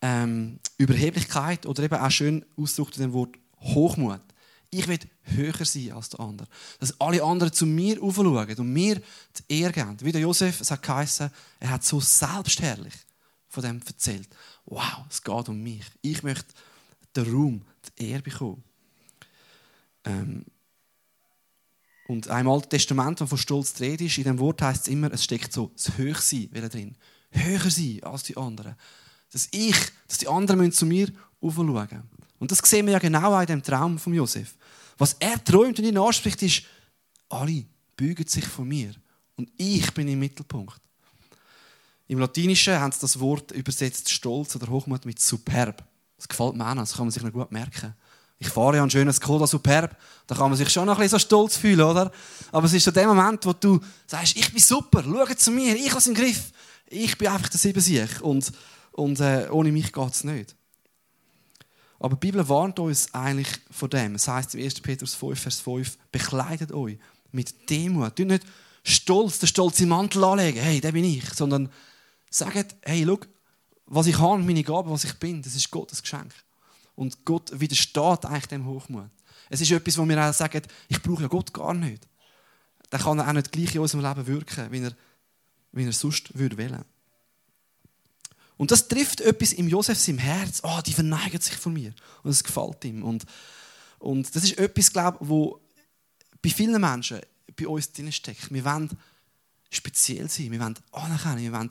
ähm, 0.02 0.60
Überheblichkeit 0.78 1.66
oder 1.66 1.84
eben 1.84 1.96
auch 1.96 2.12
schön 2.12 2.46
ausgedrückt 2.58 2.98
in 2.98 3.04
dem 3.04 3.14
Wort 3.14 3.36
Hochmut. 3.62 4.22
Ich 4.70 4.88
will 4.88 5.00
höher 5.24 5.66
sein 5.66 5.92
als 5.92 6.10
der 6.10 6.20
andere. 6.20 6.48
Dass 6.80 7.00
alle 7.00 7.24
anderen 7.24 7.54
zu 7.54 7.66
mir 7.66 8.02
aufschauen 8.02 8.56
und 8.58 8.74
mir 8.74 8.96
die 8.96 9.62
Ehre 9.62 9.72
geben. 9.72 9.98
Wie 10.02 10.12
der 10.12 10.22
Josef 10.22 10.60
sagt, 10.64 10.90
er 10.90 11.70
hat 11.70 11.84
so 11.84 12.00
selbstherrlich 12.00 12.94
von 13.48 13.64
dem 13.64 13.82
erzählt. 13.86 14.28
Wow, 14.66 15.06
es 15.10 15.22
geht 15.22 15.50
um 15.50 15.62
mich. 15.62 15.86
Ich 16.02 16.24
möchte 16.24 16.54
den 17.16 17.32
Raum, 17.32 17.66
die 17.98 18.10
Ehre 18.10 18.24
bekommen. 18.24 18.64
Ähm, 20.06 20.46
und 22.14 22.28
im 22.28 22.48
Alten 22.48 22.70
Testament, 22.70 23.20
wenn 23.20 23.28
von 23.28 23.40
Stolz 23.40 23.74
die 23.74 23.86
Rede 23.86 24.06
ist, 24.06 24.20
in 24.20 24.26
dem 24.26 24.38
Wort 24.38 24.62
heißt 24.62 24.84
es 24.84 24.88
immer, 24.88 25.12
es 25.12 25.24
steckt 25.24 25.52
so 25.52 25.72
das 25.76 25.98
Höchsein 25.98 26.48
drin. 26.52 26.96
Höher 27.32 27.72
sein 27.72 28.02
als 28.04 28.22
die 28.22 28.38
anderen. 28.38 28.76
Dass 29.32 29.48
ich, 29.52 29.76
dass 30.08 30.20
die 30.20 30.28
anderen 30.28 30.72
zu 30.72 30.86
mir 30.86 31.12
aufschauen 31.42 32.04
Und 32.38 32.52
das 32.52 32.60
sehen 32.60 32.86
wir 32.86 32.94
ja 32.94 33.00
genau 33.00 33.40
in 33.40 33.48
dem 33.48 33.64
Traum 33.64 33.98
von 33.98 34.14
Josef. 34.14 34.54
Was 35.00 35.14
er 35.14 35.44
träumt 35.44 35.80
und 35.80 35.86
ihn 35.86 35.98
anspricht, 35.98 36.44
ist, 36.44 36.64
alle 37.30 37.66
beugen 37.98 38.28
sich 38.28 38.46
von 38.46 38.68
mir. 38.68 38.94
Und 39.36 39.50
ich 39.58 39.92
bin 39.92 40.08
im 40.08 40.20
Mittelpunkt. 40.20 40.80
Im 42.08 42.20
Latinischen 42.20 42.80
haben 42.80 42.92
sie 42.92 43.02
das 43.02 43.20
Wort 43.20 43.52
übersetzt 43.54 44.12
Stolz 44.12 44.56
oder 44.56 44.68
Hochmut 44.68 45.04
mit 45.06 45.20
superb. 45.20 45.84
Das 46.18 46.28
gefällt 46.28 46.56
mir 46.56 46.70
auch, 46.70 46.76
das 46.76 46.94
kann 46.94 47.06
man 47.06 47.12
sich 47.12 47.24
noch 47.24 47.34
gut 47.34 47.52
merken. 47.52 47.96
Ich 48.44 48.50
fahre 48.50 48.76
ja 48.76 48.84
ein 48.84 48.90
schönes 48.90 49.16
Skoda 49.16 49.48
Superb, 49.48 49.96
da 50.28 50.36
kann 50.36 50.50
man 50.50 50.58
sich 50.58 50.70
schon 50.70 50.86
noch 50.86 50.98
ein 50.98 51.04
bisschen 51.04 51.18
so 51.18 51.26
stolz 51.26 51.56
fühlen, 51.56 51.80
oder? 51.80 52.12
Aber 52.52 52.66
es 52.66 52.74
ist 52.74 52.84
so 52.84 52.92
der 52.92 53.08
Moment, 53.08 53.46
wo 53.46 53.54
du 53.54 53.80
sagst, 54.06 54.36
ich 54.36 54.52
bin 54.52 54.62
super, 54.62 55.02
schau 55.02 55.34
zu 55.34 55.52
mir, 55.52 55.76
ich 55.78 55.90
habe 55.90 56.00
es 56.00 56.08
im 56.08 56.14
Griff. 56.14 56.52
Ich 56.88 57.18
bin 57.18 57.30
einfach 57.30 57.48
der 57.48 57.60
Siebensieg 57.60 58.22
und, 58.22 58.52
und 58.92 59.22
äh, 59.22 59.48
ohne 59.50 59.72
mich 59.72 59.94
geht 59.94 60.12
es 60.12 60.26
nicht. 60.26 60.56
Aber 62.00 62.16
die 62.16 62.20
Bibel 62.20 62.48
warnt 62.50 62.80
uns 62.80 63.14
eigentlich 63.14 63.48
vor 63.72 63.88
dem. 63.88 64.16
Es 64.16 64.28
heißt 64.28 64.56
im 64.56 64.64
1. 64.64 64.82
Petrus 64.82 65.16
5, 65.16 65.40
Vers 65.40 65.62
5, 65.62 65.98
bekleidet 66.12 66.74
euch 66.74 66.98
mit 67.32 67.70
Demut. 67.70 68.18
Tut 68.18 68.28
nicht 68.28 68.44
stolz, 68.84 69.40
den 69.40 69.48
stolzen 69.48 69.88
Mantel 69.88 70.22
anlegen, 70.26 70.60
hey, 70.60 70.82
der 70.82 70.92
bin 70.92 71.06
ich, 71.06 71.24
sondern 71.34 71.70
sagt, 72.30 72.76
hey, 72.82 73.06
schau, 73.08 73.20
was 73.86 74.08
ich 74.08 74.20
habe, 74.20 74.44
meine 74.44 74.64
Gabe, 74.64 74.90
was 74.90 75.06
ich 75.06 75.14
bin, 75.14 75.42
das 75.42 75.56
ist 75.56 75.72
Gottes 75.72 76.02
Geschenk. 76.02 76.34
Und 76.96 77.26
Gott 77.26 77.60
widersteht 77.60 78.26
eigentlich 78.26 78.48
dem 78.48 78.66
Hochmut. 78.66 79.10
Es 79.50 79.62
ist 79.62 79.72
etwas, 79.72 79.98
wo 79.98 80.08
wir 80.08 80.24
auch 80.24 80.34
sagen, 80.34 80.62
ich 80.88 81.02
brauche 81.02 81.24
ja 81.24 81.28
Gott 81.28 81.54
gar 81.54 81.74
nicht. 81.74 82.08
Dann 82.90 83.02
kann 83.02 83.20
er 83.20 83.28
auch 83.28 83.34
nicht 83.34 83.52
gleich 83.52 83.76
in 83.76 83.82
unserem 83.82 84.04
Leben 84.04 84.28
wirken, 84.28 84.72
wie 84.72 84.80
er, 84.80 84.96
wie 85.72 85.86
er 85.86 85.94
sonst 85.94 86.38
würde 86.38 86.58
wählen. 86.58 86.86
Und 88.58 88.72
das 88.72 88.88
trifft 88.88 89.22
etwas 89.22 89.54
im 89.54 89.68
Josef 89.68 90.08
im 90.08 90.20
Herz. 90.20 90.62
oh, 90.64 90.80
die 90.86 90.94
verneigen 90.94 91.42
sich 91.42 91.56
von 91.56 91.74
mir. 91.74 91.94
Und 92.22 92.30
das 92.30 92.44
gefällt 92.44 92.86
ihm. 92.86 93.04
Und, 93.04 93.26
und 94.00 94.36
das 94.36 94.44
ist 94.44 94.58
etwas, 94.58 94.94
glaube 94.94 95.18
ich, 95.22 95.28
wo 95.28 95.60
bei 96.42 96.50
vielen 96.50 96.80
Menschen 96.80 97.20
bei 97.56 97.68
uns 97.68 97.92
drin 97.92 98.12
steckt. 98.12 98.54
Wir 98.54 98.64
wollen 98.64 98.90
speziell 99.72 100.30
sein, 100.30 100.52
wir 100.52 100.60
wollen 100.60 100.78
anerkennen, 100.92 101.42
wir 101.42 101.52
wollen 101.52 101.70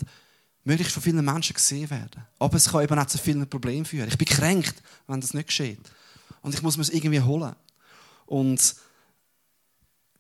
möglichst 0.65 0.95
von 0.95 1.03
vielen 1.03 1.25
Menschen 1.25 1.55
gesehen 1.55 1.91
werden. 1.91 2.25
Aber 2.39 2.57
es 2.57 2.69
kann 2.69 2.83
eben 2.83 2.99
auch 2.99 3.07
zu 3.07 3.19
vielen 3.19 3.49
Problemen 3.49 3.85
führen. 3.85 4.09
Ich 4.09 4.19
bin 4.19 4.27
kränkt, 4.27 4.83
wenn 5.07 5.21
das 5.21 5.35
nicht 5.35 5.49
geschieht. 5.49 5.81
Und 6.43 6.55
ich 6.55 6.63
muss 6.63 6.77
mir 6.77 6.83
es 6.83 6.91
irgendwie 6.91 7.21
holen. 7.21 7.55
Und 8.27 8.77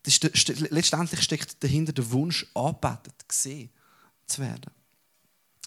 letztendlich 0.04 1.22
steckt 1.22 1.62
dahinter 1.62 1.92
der 1.92 2.10
Wunsch, 2.10 2.46
angebetet, 2.54 3.14
gesehen 3.28 3.70
zu 4.26 4.42
werden. 4.42 4.70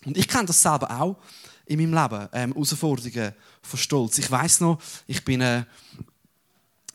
Und 0.06 0.18
ich 0.18 0.28
kenne 0.28 0.46
das 0.46 0.62
selber 0.62 0.90
auch 1.02 1.18
in 1.66 1.80
meinem 1.80 1.94
Leben, 1.94 2.30
ähm, 2.34 2.54
Herausforderungen 2.54 3.34
von 3.62 3.80
Stolz. 3.80 4.18
Ich 4.20 4.30
weiß 4.30 4.60
noch, 4.62 4.80
ich 5.08 5.24
bin 5.26 5.42
äh, 5.42 5.66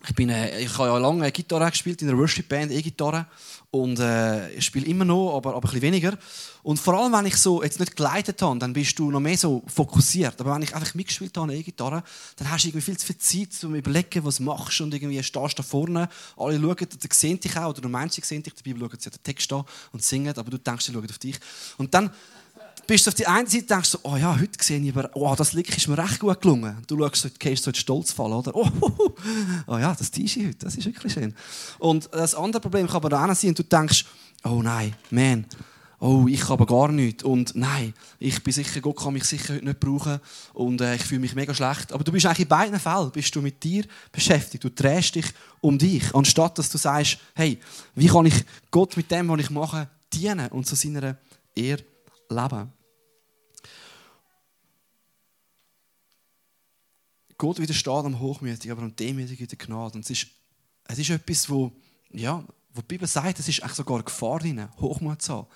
ich, 0.09 0.15
bin, 0.15 0.31
äh, 0.31 0.61
ich 0.61 0.79
habe 0.79 0.89
ja 0.89 0.99
lange 0.99 1.31
Gitarre 1.31 1.71
gespielt 1.71 2.01
in 2.01 2.09
einer 2.09 2.19
Worship-Band, 2.19 2.73
E-Gitarre. 2.73 3.27
Und 3.71 4.01
äh, 4.01 4.51
ich 4.53 4.65
spiele 4.65 4.87
immer 4.87 5.05
noch, 5.05 5.37
aber, 5.37 5.51
aber 5.51 5.59
ein 5.59 5.61
bisschen 5.63 5.83
weniger. 5.83 6.19
Und 6.63 6.79
vor 6.79 6.95
allem, 6.95 7.13
wenn 7.13 7.27
ich 7.27 7.37
so 7.37 7.63
jetzt 7.63 7.79
nicht 7.79 7.95
geleitet 7.95 8.41
habe, 8.43 8.59
dann 8.59 8.73
bist 8.73 8.99
du 8.99 9.11
noch 9.11 9.21
mehr 9.21 9.37
so 9.37 9.63
fokussiert. 9.67 10.41
Aber 10.41 10.55
wenn 10.55 10.63
ich 10.63 10.75
einfach 10.75 10.95
mitgespielt 10.95 11.37
habe, 11.37 11.55
E-Gitarre, 11.55 12.03
dann 12.37 12.51
hast 12.51 12.65
du 12.65 12.69
irgendwie 12.69 12.85
viel 12.85 12.97
zu 12.97 13.07
viel 13.07 13.19
Zeit, 13.19 13.65
um 13.65 13.75
überlegen, 13.75 14.25
was 14.25 14.41
machst. 14.41 14.81
Und 14.81 14.95
irgendwie 14.95 15.23
stehst 15.23 15.59
da 15.59 15.63
vorne, 15.63 16.09
alle 16.37 16.59
schauen, 16.59 16.77
die 16.79 17.09
sehen 17.13 17.39
dich 17.39 17.57
auch, 17.57 17.71
oder 17.71 17.83
du 17.83 17.89
meinst, 17.89 18.15
sie 18.15 18.23
sehen 18.23 18.43
dich, 18.43 18.55
dabei 18.55 18.79
schauen 18.79 18.99
sie 18.99 19.11
den 19.11 19.23
Text 19.23 19.53
an 19.53 19.65
und 19.93 20.03
singen, 20.03 20.37
aber 20.37 20.51
du 20.51 20.59
denkst, 20.59 20.87
sie 20.87 20.93
schauen 20.93 21.09
auf 21.09 21.19
dich. 21.19 21.39
Und 21.77 21.93
dann 21.95 22.11
bist 22.91 23.07
du 23.07 23.11
auf 23.11 23.15
die 23.15 23.27
eine 23.29 23.49
Seite 23.49 23.67
denkst 23.67 23.93
du, 23.93 23.99
oh 24.03 24.17
ja, 24.17 24.37
heute 24.37 24.65
sehe 24.65 24.81
ich 24.81 24.91
aber, 24.97 25.11
oh, 25.15 25.33
das 25.37 25.53
Lick 25.53 25.77
ist 25.77 25.87
mir 25.87 25.97
recht 25.97 26.19
gut 26.19 26.41
gelungen. 26.41 26.83
Du 26.89 26.99
schaust, 26.99 27.25
du 27.25 27.29
gehst 27.39 27.63
so 27.63 27.73
Stolz 27.73 28.11
fallen, 28.11 28.33
oder? 28.33 28.53
Oh, 28.53 28.69
oh, 28.81 29.15
oh 29.69 29.79
ja, 29.79 29.95
das 29.95 30.11
T-Shirt 30.11 30.49
heute, 30.49 30.59
das 30.59 30.75
ist 30.75 30.87
wirklich 30.87 31.13
schön. 31.13 31.33
Und 31.79 32.09
das 32.13 32.35
andere 32.35 32.61
Problem 32.61 32.89
kann 32.89 32.97
aber 32.97 33.17
auch 33.17 33.33
sein, 33.33 33.51
und 33.51 33.61
du 33.61 33.63
denkst, 33.63 34.07
oh 34.43 34.61
nein, 34.61 34.97
man, 35.11 35.47
oh, 36.01 36.27
ich 36.27 36.49
habe 36.49 36.67
gar 36.67 36.89
nichts. 36.89 37.23
Und 37.23 37.55
nein, 37.55 37.95
ich 38.19 38.43
bin 38.43 38.53
sicher, 38.53 38.81
Gott 38.81 38.97
kann 38.97 39.13
mich 39.13 39.23
sicher 39.23 39.55
heute 39.55 39.67
nicht 39.67 39.79
brauchen. 39.79 40.19
Und 40.53 40.81
äh, 40.81 40.97
ich 40.97 41.03
fühle 41.03 41.21
mich 41.21 41.37
mega 41.37 41.55
schlecht. 41.55 41.93
Aber 41.93 42.03
du 42.03 42.11
bist 42.11 42.27
eigentlich 42.27 42.41
in 42.41 42.49
beiden 42.49 42.81
Fällen 42.81 43.13
bist 43.13 43.33
du 43.37 43.41
mit 43.41 43.63
dir 43.63 43.85
beschäftigt. 44.11 44.65
Du 44.65 44.69
drehst 44.69 45.15
dich 45.15 45.27
um 45.61 45.79
dich. 45.79 46.13
Anstatt 46.13 46.59
dass 46.59 46.69
du 46.69 46.77
sagst, 46.77 47.19
hey, 47.37 47.61
wie 47.95 48.09
kann 48.09 48.27
ich 48.27 48.45
Gott 48.73 48.97
mit 48.97 49.13
dem, 49.13 49.29
was 49.29 49.39
ich 49.39 49.51
mache, 49.51 49.89
dienen 50.13 50.49
und 50.49 50.67
zu 50.67 50.75
seiner 50.75 51.17
Ehre 51.55 51.85
leben. 52.29 52.80
Gott 57.41 57.59
widersteht 57.59 57.89
am 57.89 58.21
Hochmütigen, 58.21 58.73
aber 58.73 58.83
am 58.83 58.95
Demütigen 58.95 59.49
der 59.49 59.57
Gnade. 59.57 59.95
Und 59.95 60.05
es 60.05 60.11
ist, 60.11 60.27
es 60.87 60.99
ist 60.99 61.09
etwas, 61.09 61.49
wo, 61.49 61.73
ja, 62.13 62.45
wo 62.75 62.83
die 62.83 62.87
Bibel 62.87 63.09
sagt, 63.09 63.39
es 63.39 63.49
ist 63.49 63.63
sogar 63.75 63.97
eine 63.97 64.05
Gefahr 64.05 64.41
drin, 64.41 64.69
Hochmut 64.79 65.23
zu 65.23 65.33
haben. 65.33 65.47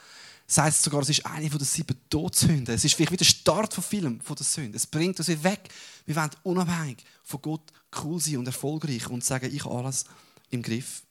Es 0.48 0.56
heißt 0.56 0.82
sogar, 0.82 1.02
es 1.02 1.10
ist 1.10 1.26
eine 1.26 1.50
von 1.50 1.58
den 1.58 1.66
sieben 1.66 1.94
Todsünden. 2.08 2.74
Es 2.74 2.86
ist 2.86 2.94
vielleicht 2.94 3.12
wie 3.12 3.18
der 3.18 3.26
Start 3.26 3.74
von 3.74 3.84
vielen 3.84 4.22
von 4.22 4.34
der 4.34 4.46
Sünde. 4.46 4.78
Es 4.78 4.86
bringt 4.86 5.18
uns 5.18 5.28
weg. 5.28 5.68
Wir 6.06 6.16
wollen 6.16 6.30
unabhängig 6.42 7.04
von 7.22 7.42
Gott 7.42 7.70
cool 8.02 8.18
sein 8.18 8.38
und 8.38 8.46
erfolgreich 8.46 9.06
und 9.10 9.22
sagen, 9.22 9.54
ich 9.54 9.66
habe 9.66 9.76
alles 9.76 10.06
im 10.48 10.62
Griff. 10.62 11.02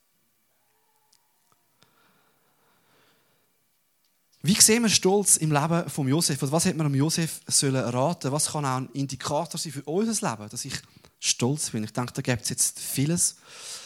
Wie 4.45 4.59
sehen 4.59 4.83
wir 4.83 4.89
Stolz 4.89 5.37
im 5.37 5.53
Leben 5.53 5.89
von 5.89 6.05
Josef? 6.05 6.41
was 6.41 6.65
hätte 6.65 6.77
man 6.77 6.93
Josef 6.93 7.39
sollen 7.47 7.77
raten? 7.77 8.29
Was 8.33 8.51
kann 8.51 8.65
auch 8.65 8.75
ein 8.75 8.89
Indikator 8.91 9.57
sein 9.57 9.71
für 9.71 9.83
unser 9.83 10.29
Leben, 10.29 10.49
dass 10.49 10.65
ich 10.65 10.73
stolz 11.17 11.69
bin? 11.69 11.85
Ich 11.85 11.93
denke, 11.93 12.11
da 12.11 12.21
gibt 12.21 12.43
es 12.43 12.49
jetzt 12.49 12.77
vieles. 12.77 13.37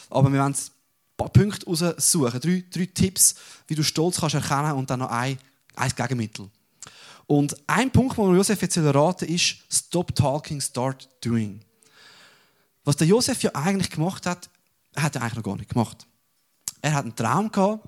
Aber 0.09 0.29
wir 0.31 0.39
werden 0.39 0.55
ein 0.55 0.71
paar 1.15 1.29
Punkte 1.29 1.67
raussuchen. 1.67 2.41
Drei, 2.41 2.63
drei 2.71 2.85
Tipps, 2.87 3.35
wie 3.67 3.75
du 3.75 3.83
Stolz 3.83 4.19
kannst 4.19 4.33
erkennen 4.33 4.71
und 4.71 4.89
dann 4.89 5.01
noch 5.01 5.11
ein, 5.11 5.37
ein 5.75 5.91
Gegenmittel. 5.95 6.49
Und 7.27 7.55
ein 7.67 7.91
Punkt, 7.91 8.17
den 8.17 8.35
Josef 8.35 8.59
jetzt 8.59 8.79
raten 8.79 9.25
ist, 9.25 9.57
stop 9.71 10.15
talking, 10.15 10.59
start 10.59 11.07
doing. 11.23 11.59
Was 12.83 12.95
der 12.95 13.05
Josef 13.05 13.43
ja 13.43 13.53
eigentlich 13.53 13.91
gemacht 13.91 14.25
hat, 14.25 14.49
hat 14.95 15.15
er 15.15 15.21
eigentlich 15.21 15.35
noch 15.35 15.43
gar 15.43 15.57
nicht 15.57 15.69
gemacht. 15.69 16.07
Er 16.81 16.95
hat 16.95 17.03
einen 17.03 17.15
Traum 17.15 17.51
gehabt, 17.51 17.87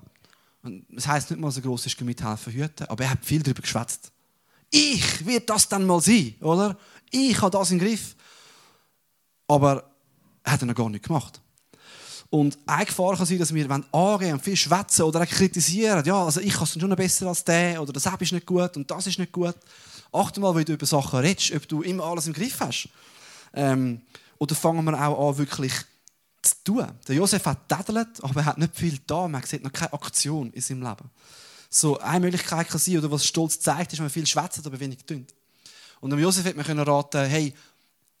und 0.62 0.84
das 0.90 1.06
heißt 1.06 1.30
nicht 1.30 1.40
mal 1.40 1.50
so 1.50 1.60
groß 1.60 1.86
ist 1.86 2.00
mithelfen 2.00 2.52
hüten, 2.52 2.86
aber 2.88 3.04
er 3.04 3.10
hat 3.10 3.24
viel 3.24 3.42
darüber 3.42 3.62
geschwätzt. 3.62 4.12
Ich 4.70 5.26
werde 5.26 5.46
das 5.46 5.68
dann 5.68 5.86
mal 5.86 6.00
sein, 6.00 6.34
oder? 6.40 6.76
Ich 7.10 7.40
habe 7.40 7.50
das 7.50 7.70
im 7.70 7.78
Griff. 7.78 8.14
Aber 9.48 9.90
er 10.44 10.52
hat 10.52 10.62
er 10.62 10.66
noch 10.66 10.74
gar 10.74 10.88
nicht 10.88 11.04
gemacht. 11.04 11.40
Und 12.28 12.56
eine 12.66 12.86
Gefahr 12.86 13.16
kann 13.16 13.26
sein, 13.26 13.38
dass 13.40 13.52
wir 13.52 13.68
angehen 13.92 14.34
und 14.34 14.44
viel 14.44 14.56
schwätzen 14.56 15.02
oder 15.02 15.26
kritisieren. 15.26 16.04
Ja, 16.04 16.24
also 16.24 16.40
ich 16.40 16.52
kann 16.52 16.62
es 16.62 16.78
schon 16.78 16.94
besser 16.94 17.26
als 17.26 17.42
der 17.42 17.82
oder 17.82 17.92
das 17.92 18.06
ist 18.06 18.32
nicht 18.32 18.46
gut 18.46 18.76
und 18.76 18.88
das 18.88 19.08
ist 19.08 19.18
nicht 19.18 19.32
gut. 19.32 19.56
Achte 20.12 20.38
mal, 20.38 20.56
wie 20.56 20.64
du 20.64 20.74
über 20.74 20.86
Sachen 20.86 21.18
redest, 21.18 21.52
ob 21.52 21.66
du 21.66 21.82
immer 21.82 22.04
alles 22.04 22.28
im 22.28 22.32
Griff 22.32 22.60
hast. 22.60 22.88
Ähm, 23.52 24.00
oder 24.38 24.54
fangen 24.54 24.84
wir 24.84 24.94
auch 24.94 25.30
an, 25.30 25.38
wirklich 25.38 25.72
zu 26.42 26.54
tun. 26.64 26.86
Der 27.06 27.14
Josef 27.14 27.44
hat 27.44 27.68
tätelt, 27.68 28.22
aber 28.22 28.40
er 28.40 28.46
hat 28.46 28.58
nicht 28.58 28.74
viel 28.74 28.98
da. 29.06 29.28
Man 29.28 29.42
sieht 29.42 29.62
noch 29.62 29.72
keine 29.72 29.92
Aktion 29.92 30.52
in 30.52 30.62
seinem 30.62 30.82
Leben. 30.82 31.10
So 31.68 31.98
eine 31.98 32.20
Möglichkeit 32.20 32.68
kann 32.68 32.78
sein, 32.78 32.98
oder 32.98 33.10
was 33.10 33.26
Stolz 33.26 33.60
zeigt, 33.60 33.92
ist, 33.92 33.98
wenn 33.98 34.06
man 34.06 34.10
viel 34.10 34.26
schwätzt, 34.26 34.66
aber 34.66 34.80
wenig 34.80 35.04
tut. 35.04 35.34
Und 36.00 36.10
dem 36.10 36.18
Josef 36.18 36.44
hätte 36.44 36.56
man 36.56 36.78
raten, 36.80 37.26
hey, 37.26 37.54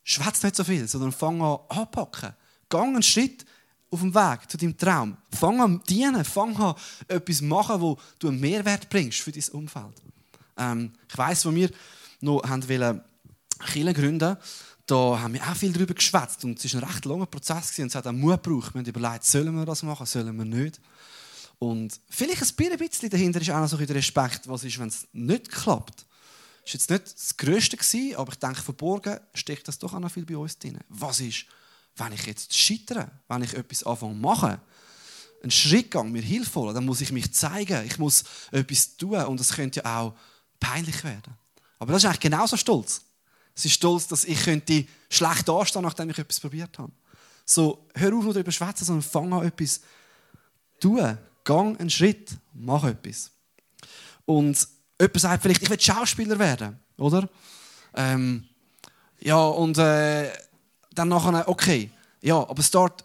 schwätzt 0.04 0.44
nicht 0.44 0.56
so 0.56 0.64
viel, 0.64 0.86
sondern 0.86 1.12
fang 1.12 1.42
an 1.42 1.58
anpacken. 1.68 2.34
Gang 2.68 2.94
einen 2.94 3.02
Schritt, 3.02 3.44
auf 3.90 4.00
dem 4.00 4.14
Weg 4.14 4.48
zu 4.48 4.56
deinem 4.56 4.76
Traum. 4.76 5.16
Fang 5.32 5.60
an 5.60 5.82
dienen, 5.88 6.24
fang 6.24 6.56
an 6.56 6.74
etwas 7.08 7.40
machen, 7.40 7.80
wo 7.80 7.98
du 8.18 8.28
einen 8.28 8.40
Mehrwert 8.40 8.88
bringst 8.88 9.20
für 9.20 9.32
dein 9.32 9.44
Umfeld. 9.52 9.94
Ähm, 10.56 10.92
ich 11.08 11.18
weiss, 11.18 11.44
wo 11.44 11.54
wir 11.54 11.70
noch 12.20 12.42
haben 12.44 12.68
wollen, 12.68 13.02
Kirche 13.66 13.94
gründen 13.94 14.36
da 14.90 15.20
haben 15.20 15.34
wir 15.34 15.42
auch 15.42 15.54
viel 15.54 15.72
darüber 15.72 15.94
geschwätzt 15.94 16.44
und 16.44 16.62
es 16.62 16.74
war 16.74 16.82
ein 16.82 16.88
recht 16.88 17.04
langer 17.04 17.26
Prozess 17.26 17.78
und 17.78 17.86
es 17.86 17.94
hat 17.94 18.06
auch 18.06 18.12
Mut 18.12 18.42
gebraucht. 18.42 18.74
Wir 18.74 18.80
haben 18.80 18.86
überlegt, 18.86 19.24
sollen 19.24 19.54
wir 19.54 19.64
das 19.64 19.82
machen, 19.82 20.06
sollen 20.06 20.36
wir 20.36 20.44
nicht. 20.44 20.80
Und 21.58 22.00
vielleicht 22.08 22.58
ein 22.58 22.78
bisschen 22.78 23.10
dahinter 23.10 23.40
ist 23.40 23.50
auch 23.50 23.60
noch 23.60 23.68
so 23.68 23.76
der 23.76 23.94
Respekt, 23.94 24.48
was 24.48 24.64
ist, 24.64 24.78
wenn 24.78 24.88
es 24.88 25.06
nicht 25.12 25.50
klappt. 25.50 26.06
Das 26.64 26.72
war 26.72 26.72
jetzt 26.72 26.90
nicht 26.90 27.14
das 27.14 27.36
Größte, 27.36 28.18
aber 28.18 28.32
ich 28.32 28.38
denke, 28.38 28.62
verborgen 28.62 29.20
steckt 29.34 29.68
das 29.68 29.78
doch 29.78 29.94
auch 29.94 30.00
noch 30.00 30.10
viel 30.10 30.24
bei 30.24 30.36
uns 30.36 30.58
drin. 30.58 30.78
Was 30.88 31.20
ist, 31.20 31.44
wenn 31.96 32.12
ich 32.12 32.26
jetzt 32.26 32.56
scheitere, 32.56 33.10
wenn 33.28 33.42
ich 33.42 33.54
etwas 33.54 33.84
anfange 33.84 34.14
zu 34.14 34.20
machen, 34.20 34.60
einen 35.42 35.50
Schritt 35.50 35.90
gehe, 35.90 36.04
mir 36.04 36.22
Hilfe 36.22 36.60
holen, 36.60 36.74
dann 36.74 36.84
muss 36.84 37.00
ich 37.00 37.12
mich 37.12 37.32
zeigen, 37.32 37.86
ich 37.86 37.98
muss 37.98 38.24
etwas 38.50 38.96
tun 38.96 39.22
und 39.24 39.38
das 39.40 39.52
könnte 39.54 39.80
ja 39.80 40.00
auch 40.00 40.14
peinlich 40.58 41.04
werden. 41.04 41.34
Aber 41.78 41.92
das 41.92 42.02
ist 42.02 42.06
eigentlich 42.06 42.20
genauso 42.20 42.56
stolz. 42.56 43.02
Sie 43.60 43.68
ist 43.68 43.74
stolz, 43.74 44.08
dass 44.08 44.24
ich 44.24 44.42
könnte 44.42 44.86
schlecht 45.08 45.48
dastehen, 45.48 45.82
nachdem 45.82 46.10
ich 46.10 46.18
etwas 46.18 46.40
probiert 46.40 46.78
habe. 46.78 46.92
So, 47.44 47.86
hör 47.94 48.14
auf, 48.14 48.24
nur 48.24 48.32
darüber 48.32 48.50
zu 48.50 48.56
schwätzen, 48.56 48.84
sondern 48.84 49.02
fang 49.02 49.32
an, 49.32 49.46
etwas 49.46 49.80
zu 50.80 50.96
tun. 50.96 51.18
Gang 51.44 51.78
einen 51.80 51.90
Schritt, 51.90 52.30
mach 52.54 52.84
etwas. 52.84 53.30
Und 54.24 54.66
jemand 55.00 55.20
sagt 55.20 55.42
vielleicht, 55.42 55.62
ich 55.62 55.70
will 55.70 55.80
Schauspieler 55.80 56.38
werden, 56.38 56.78
oder? 56.96 57.28
Ähm, 57.94 58.46
ja, 59.20 59.42
und 59.42 59.76
äh, 59.78 60.30
dann 60.94 61.08
nachher, 61.08 61.48
okay, 61.48 61.90
ja, 62.22 62.36
aber 62.36 62.62
start, 62.62 63.04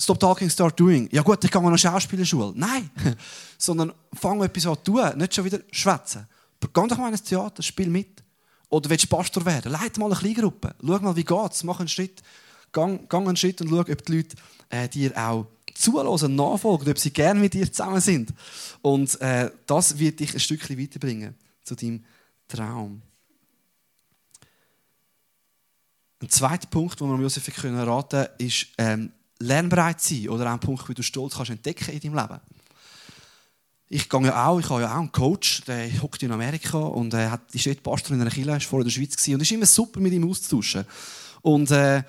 stop 0.00 0.18
talking, 0.18 0.50
start 0.50 0.78
doing. 0.78 1.08
Ja 1.12 1.22
gut, 1.22 1.44
ich 1.44 1.50
gehe 1.50 1.60
an 1.60 1.66
eine 1.66 1.78
Schauspielerschule. 1.78 2.52
Nein, 2.56 2.90
sondern 3.58 3.92
fang 4.14 4.42
etwas 4.42 4.66
an 4.66 4.76
zu 4.76 4.92
tun, 4.92 5.18
nicht 5.18 5.34
schon 5.34 5.44
wieder 5.44 5.60
schwätzen. 5.70 6.26
Geh 6.60 6.68
doch 6.88 6.98
mal 6.98 7.10
ins 7.10 7.22
Theater, 7.22 7.62
spiel 7.62 7.88
mit. 7.88 8.22
Oder 8.72 8.88
willst 8.88 9.04
du 9.04 9.08
Pastor 9.08 9.44
werden? 9.44 9.70
Leite 9.70 10.00
mal 10.00 10.06
eine 10.06 10.16
Kleingruppe. 10.16 10.74
Schau 10.80 10.98
mal, 11.00 11.14
wie 11.14 11.26
es. 11.50 11.62
Mach 11.62 11.78
einen 11.78 11.88
Schritt. 11.88 12.22
Gang, 12.72 13.06
gang 13.06 13.28
einen 13.28 13.36
Schritt 13.36 13.60
und 13.60 13.68
schau, 13.68 13.80
ob 13.80 14.04
die 14.06 14.16
Leute 14.16 14.36
äh, 14.70 14.88
dir 14.88 15.14
auch 15.14 15.46
zuhören, 15.74 16.34
nachfolgen, 16.34 16.88
ob 16.88 16.98
sie 16.98 17.10
gerne 17.10 17.38
mit 17.38 17.52
dir 17.52 17.70
zusammen 17.70 18.00
sind. 18.00 18.32
Und 18.80 19.20
äh, 19.20 19.50
das 19.66 19.98
wird 19.98 20.20
dich 20.20 20.32
ein 20.32 20.40
Stückchen 20.40 20.78
weiterbringen 20.78 21.34
zu 21.62 21.74
deinem 21.74 22.02
Traum. 22.48 23.02
Ein 26.22 26.30
zweiter 26.30 26.68
Punkt, 26.68 26.98
den 26.98 27.08
wir 27.08 27.20
Josef 27.20 27.46
raten 27.62 28.08
können, 28.08 28.28
ist 28.38 28.68
ähm, 28.78 29.12
lernbereit 29.38 30.00
sein 30.00 30.30
oder 30.30 30.46
auch 30.46 30.54
ein 30.54 30.60
Punkt, 30.60 30.88
wie 30.88 30.94
du 30.94 31.02
Stolz 31.02 31.34
kannst 31.34 31.50
entdecken 31.50 31.92
in 31.92 32.00
deinem 32.00 32.14
Leben. 32.14 32.40
Ich 33.94 34.08
gehe 34.08 34.22
ja 34.22 34.46
auch, 34.46 34.58
ich 34.58 34.70
habe 34.70 34.80
ja 34.80 34.94
auch 34.94 35.00
einen 35.00 35.12
Coach, 35.12 35.64
der 35.66 35.86
hockt 36.00 36.22
in 36.22 36.32
Amerika 36.32 36.78
und 36.78 37.12
äh, 37.12 37.28
hat, 37.28 37.42
ist 37.52 37.66
dort 37.66 37.82
Pastor 37.82 38.16
in 38.16 38.22
einer 38.22 38.30
Kirche, 38.30 38.56
ist 38.56 38.64
vorher 38.64 38.86
in 38.86 38.88
der 38.88 38.90
Schweiz 38.90 39.14
gewesen, 39.14 39.34
und 39.34 39.42
ist 39.42 39.52
immer 39.52 39.66
super, 39.66 40.00
mit 40.00 40.14
ihm 40.14 40.26
auszutauschen. 40.30 40.86
Und 41.42 41.70
äh, 41.70 42.02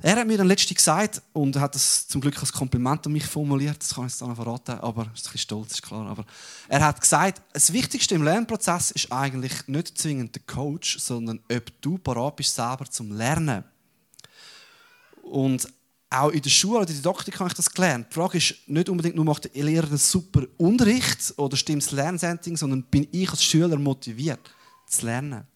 er 0.00 0.16
hat 0.16 0.28
mir 0.28 0.38
dann 0.38 0.46
letztlich 0.46 0.76
gesagt, 0.76 1.20
und 1.32 1.56
hat 1.56 1.74
das 1.74 2.06
zum 2.06 2.20
Glück 2.20 2.38
als 2.38 2.52
Kompliment 2.52 3.04
an 3.04 3.12
mich 3.12 3.26
formuliert, 3.26 3.78
das 3.80 3.96
kann 3.96 4.06
ich 4.06 4.12
jetzt 4.12 4.20
noch 4.20 4.36
verraten, 4.36 4.78
aber 4.78 5.10
ist 5.12 5.26
ein 5.26 5.32
bisschen 5.32 5.38
stolz, 5.38 5.72
ist 5.72 5.82
klar. 5.82 6.06
Aber 6.06 6.24
er 6.68 6.84
hat 6.84 7.00
gesagt, 7.00 7.42
das 7.52 7.72
Wichtigste 7.72 8.14
im 8.14 8.22
Lernprozess 8.22 8.92
ist 8.92 9.10
eigentlich 9.10 9.66
nicht 9.66 9.98
zwingend 9.98 10.36
der 10.36 10.42
Coach, 10.46 11.00
sondern 11.00 11.40
ob 11.52 11.82
du 11.82 11.98
parat 11.98 12.36
bist 12.36 12.54
selber 12.54 12.88
zum 12.88 13.10
Lernen. 13.10 13.64
Und 15.22 15.66
auch 16.10 16.30
in 16.30 16.40
der 16.40 16.50
Schule 16.50 16.80
oder 16.80 16.88
in 16.88 16.94
der 16.94 17.12
Didaktik 17.12 17.38
habe 17.38 17.48
ich 17.48 17.54
das 17.54 17.70
gelernt. 17.70 18.06
Die 18.10 18.14
Frage 18.14 18.38
ist 18.38 18.54
nicht 18.66 18.88
unbedingt 18.88 19.16
nur, 19.16 19.24
macht 19.24 19.54
der 19.54 19.62
Lehrer 19.62 19.86
einen 19.86 19.98
super 19.98 20.42
Unterricht 20.56 21.34
oder 21.36 21.56
stimmt 21.56 21.82
das 21.82 21.92
Lernsetting, 21.92 22.56
sondern 22.56 22.82
bin 22.84 23.06
ich 23.12 23.30
als 23.30 23.44
Schüler 23.44 23.76
motiviert 23.76 24.40
zu 24.86 25.06
lernen. 25.06 25.46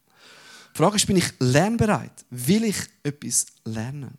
Die 0.74 0.78
Frage 0.78 0.96
ist, 0.96 1.06
bin 1.06 1.16
ich 1.16 1.32
lernbereit? 1.38 2.24
Will 2.30 2.64
ich 2.64 2.76
etwas 3.02 3.46
lernen? 3.64 4.16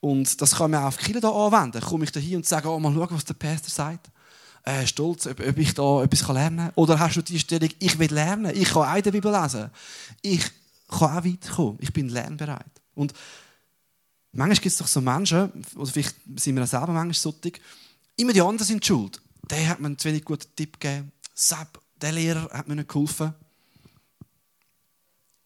Und 0.00 0.40
das 0.40 0.56
kann 0.56 0.70
man 0.70 0.82
auch 0.82 0.88
auf 0.88 0.98
Kirche 0.98 1.20
hier 1.20 1.32
anwenden. 1.32 1.80
Komme 1.80 2.04
ich 2.04 2.12
da 2.12 2.20
hin 2.20 2.36
und 2.36 2.46
sage, 2.46 2.68
oh, 2.68 2.78
mal 2.78 2.92
schauen, 2.92 3.08
was 3.10 3.24
der 3.24 3.34
Pastor 3.34 3.70
sagt? 3.70 4.10
Äh, 4.62 4.86
stolz, 4.86 5.26
ob, 5.26 5.40
ob 5.40 5.58
ich 5.58 5.74
da 5.74 6.02
etwas 6.02 6.28
lernen 6.28 6.58
kann? 6.58 6.72
Oder 6.74 6.98
hast 6.98 7.16
du 7.16 7.22
die 7.22 7.38
Stellung, 7.38 7.70
ich 7.78 7.98
will 7.98 8.12
lernen, 8.12 8.52
ich 8.54 8.68
kann 8.68 8.88
auch 8.88 8.96
in 8.96 9.12
Bibel 9.12 9.32
lesen. 9.32 9.70
Ich 10.22 10.44
kann 10.88 11.18
auch 11.18 11.24
weiterkommen, 11.24 11.78
ich 11.80 11.92
bin 11.92 12.08
lernbereit. 12.08 12.64
Und 12.94 13.12
Manchmal 14.34 14.56
gibt 14.56 14.66
es 14.66 14.78
doch 14.78 14.88
so 14.88 15.00
Menschen, 15.00 15.52
oder 15.76 15.90
vielleicht 15.90 16.16
sind 16.36 16.56
wir 16.56 16.64
auch 16.64 16.68
selber 16.68 16.88
manchmal 16.88 17.14
so, 17.14 17.34
immer 18.16 18.32
die 18.32 18.40
anderen 18.40 18.66
sind 18.66 18.84
schuld. 18.84 19.22
Der 19.48 19.68
hat 19.68 19.80
mir 19.80 19.86
einen 19.86 19.98
zu 19.98 20.08
wenig 20.08 20.24
guten 20.24 20.48
Tipp 20.56 20.80
gegeben. 20.80 21.12
Sepp, 21.34 21.80
der 22.00 22.12
Lehrer 22.12 22.50
hat 22.50 22.66
mir 22.66 22.74
nicht 22.74 22.88
geholfen. 22.88 23.32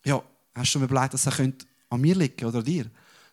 Ja, 0.05 0.23
hast 0.55 0.69
du 0.69 0.79
schon 0.79 0.85
überlegt, 0.85 1.15
dass 1.15 1.27
er 1.27 1.53
an 1.91 2.01
mir 2.01 2.15
liegen 2.15 2.47
oder 2.47 2.61
an 2.61 2.65
dir? 2.65 2.91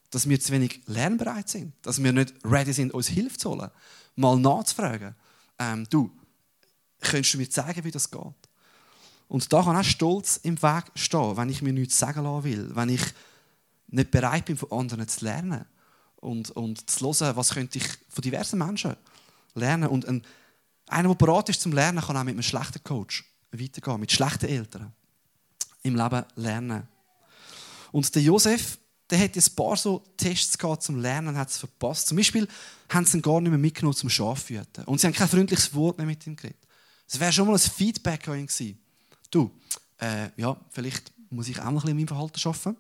Dass 0.10 0.28
wir 0.28 0.40
zu 0.40 0.52
wenig 0.52 0.82
lernbereit 0.88 1.48
sind. 1.48 1.74
Dass 1.82 2.04
wir 2.04 2.12
nicht 2.12 2.34
ready 2.44 2.74
sind, 2.74 2.94
uns 2.94 3.08
Hilfe 3.08 3.38
zu 3.38 3.52
holen. 3.52 3.72
Mal 4.16 4.38
nachzufragen. 4.38 5.16
Ähm, 5.58 5.88
du, 5.90 6.12
könntest 7.00 7.34
du 7.34 7.38
mir 7.38 7.50
zeigen, 7.50 7.84
wie 7.84 7.92
das 7.92 8.12
geht? 8.12 8.22
Und 9.28 9.52
da 9.52 9.64
kann 9.64 9.78
auch 9.78 9.84
Stolz 9.84 10.38
im 10.44 10.62
Weg 10.62 10.84
stehen, 10.96 11.38
wenn 11.38 11.50
ich 11.50 11.62
mir 11.62 11.74
nichts 11.74 11.98
sagen 11.98 12.24
lassen 12.24 12.44
will. 12.44 12.76
Wenn 12.76 12.90
ich 12.90 13.02
nicht 13.96 14.12
bereit 14.12 14.46
bin, 14.46 14.58
von 14.58 14.72
anderen 14.72 15.08
zu 15.08 15.26
lernen 15.26 15.66
und, 16.18 16.52
und 16.52 16.90
zu 16.90 17.06
hören, 17.06 17.36
was 17.36 17.54
könnte 17.54 17.78
ich 17.78 17.88
von 18.10 18.22
diversen 18.22 18.60
Menschen 18.60 18.96
lernen. 19.54 19.90
Und 19.90 20.08
ein, 20.08 20.22
einer, 20.88 21.10
der 21.10 21.16
bereit 21.16 21.50
ist 21.50 21.62
zum 21.62 21.72
Lernen, 21.72 22.02
kann 22.02 22.18
auch 22.18 22.24
mit 22.24 22.34
einem 22.34 22.44
schlechten 22.44 22.84
Coach 22.84 23.26
weitergehen, 23.52 24.00
mit 24.00 24.12
schlechten 24.12 24.48
Eltern 24.48 24.92
im 25.84 25.96
Leben 25.96 26.26
lernen. 26.36 26.88
Und 27.92 28.14
der 28.14 28.22
Josef, 28.22 28.78
der 29.10 29.20
hat 29.20 29.36
ein 29.36 29.56
paar 29.56 29.78
so 29.78 30.04
Tests 30.18 30.58
gehabt 30.58 30.84
zum 30.84 31.00
Lernen 31.00 31.30
und 31.30 31.38
hat 31.38 31.50
es 31.50 31.58
verpasst. 31.58 32.08
Zum 32.08 32.18
Beispiel 32.18 32.48
haben 32.90 33.06
sie 33.06 33.18
ihn 33.18 33.22
gar 33.22 33.40
nicht 33.40 33.50
mehr 33.50 33.60
mitgenommen 33.60 33.96
zum 33.96 34.10
Schafhüten. 34.10 34.84
Und 34.86 35.00
sie 35.00 35.08
haben 35.08 35.14
kein 35.14 35.30
freundliches 35.30 35.74
Wort 35.74 35.98
mehr 35.98 36.08
mit 36.08 36.26
ihm 36.28 36.36
geredet. 36.36 36.58
Es 37.08 37.20
wäre 37.20 37.32
schon 37.32 37.48
mal 37.48 37.54
ein 37.54 37.60
Feedback 37.60 38.28
an 38.28 38.40
ihn 38.40 38.48
gewesen. 38.48 38.80
Du, 39.30 39.52
äh, 40.00 40.30
ja, 40.38 40.60
vielleicht 40.72 41.14
muss 41.30 41.48
ich 41.48 41.60
auch 41.60 41.72
noch 41.72 41.72
ein 41.72 41.76
bisschen 41.76 41.92
an 41.92 41.98
meinem 41.98 42.08
Verhalten 42.08 42.48
arbeiten. 42.48 42.78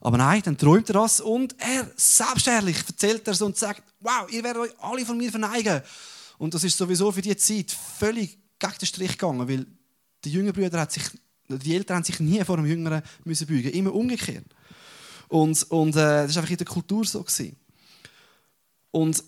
Aber 0.00 0.16
nein, 0.16 0.42
dann 0.44 0.56
träumt 0.56 0.88
er 0.90 0.94
das 0.94 1.20
und 1.20 1.56
er, 1.58 1.90
selbstherrlich, 1.96 2.78
erzählt 2.86 3.26
er 3.26 3.32
es 3.32 3.42
und 3.42 3.56
sagt, 3.56 3.82
wow, 4.00 4.30
ihr 4.30 4.44
werdet 4.44 4.62
euch 4.62 4.70
alle 4.80 5.04
von 5.04 5.16
mir 5.16 5.30
verneigen. 5.30 5.82
Und 6.38 6.54
das 6.54 6.64
ist 6.64 6.76
sowieso 6.76 7.10
für 7.10 7.22
die 7.22 7.36
Zeit 7.36 7.72
völlig 7.72 8.38
gegen 8.58 8.78
den 8.80 8.86
Strich 8.86 9.12
gegangen, 9.12 9.48
weil 9.48 9.66
die 10.24 10.32
jüngeren 10.32 10.80
hat 10.80 10.92
sich, 10.92 11.04
die 11.48 11.74
Eltern 11.74 11.96
haben 11.96 12.04
sich 12.04 12.20
nie 12.20 12.44
vor 12.44 12.56
dem 12.56 12.66
Jüngeren 12.66 13.02
müssen 13.24 13.46
beugen, 13.46 13.70
immer 13.70 13.94
umgekehrt. 13.94 14.46
Und, 15.28 15.62
und 15.70 15.90
äh, 15.90 16.26
das 16.26 16.34
war 16.34 16.42
einfach 16.42 16.50
in 16.50 16.56
der 16.56 16.66
Kultur 16.66 17.04
so. 17.04 17.22
Gewesen. 17.22 17.56
Und 18.90 19.22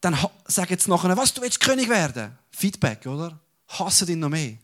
dann 0.00 0.16
sagen 0.46 0.70
jetzt 0.70 0.88
nachher, 0.88 1.16
was, 1.16 1.34
du 1.34 1.42
willst 1.42 1.60
König 1.60 1.88
werden? 1.88 2.36
Feedback, 2.50 3.06
oder? 3.06 3.38
Hassen 3.68 4.08
ihn 4.08 4.20
noch 4.20 4.28
mehr. 4.28 4.56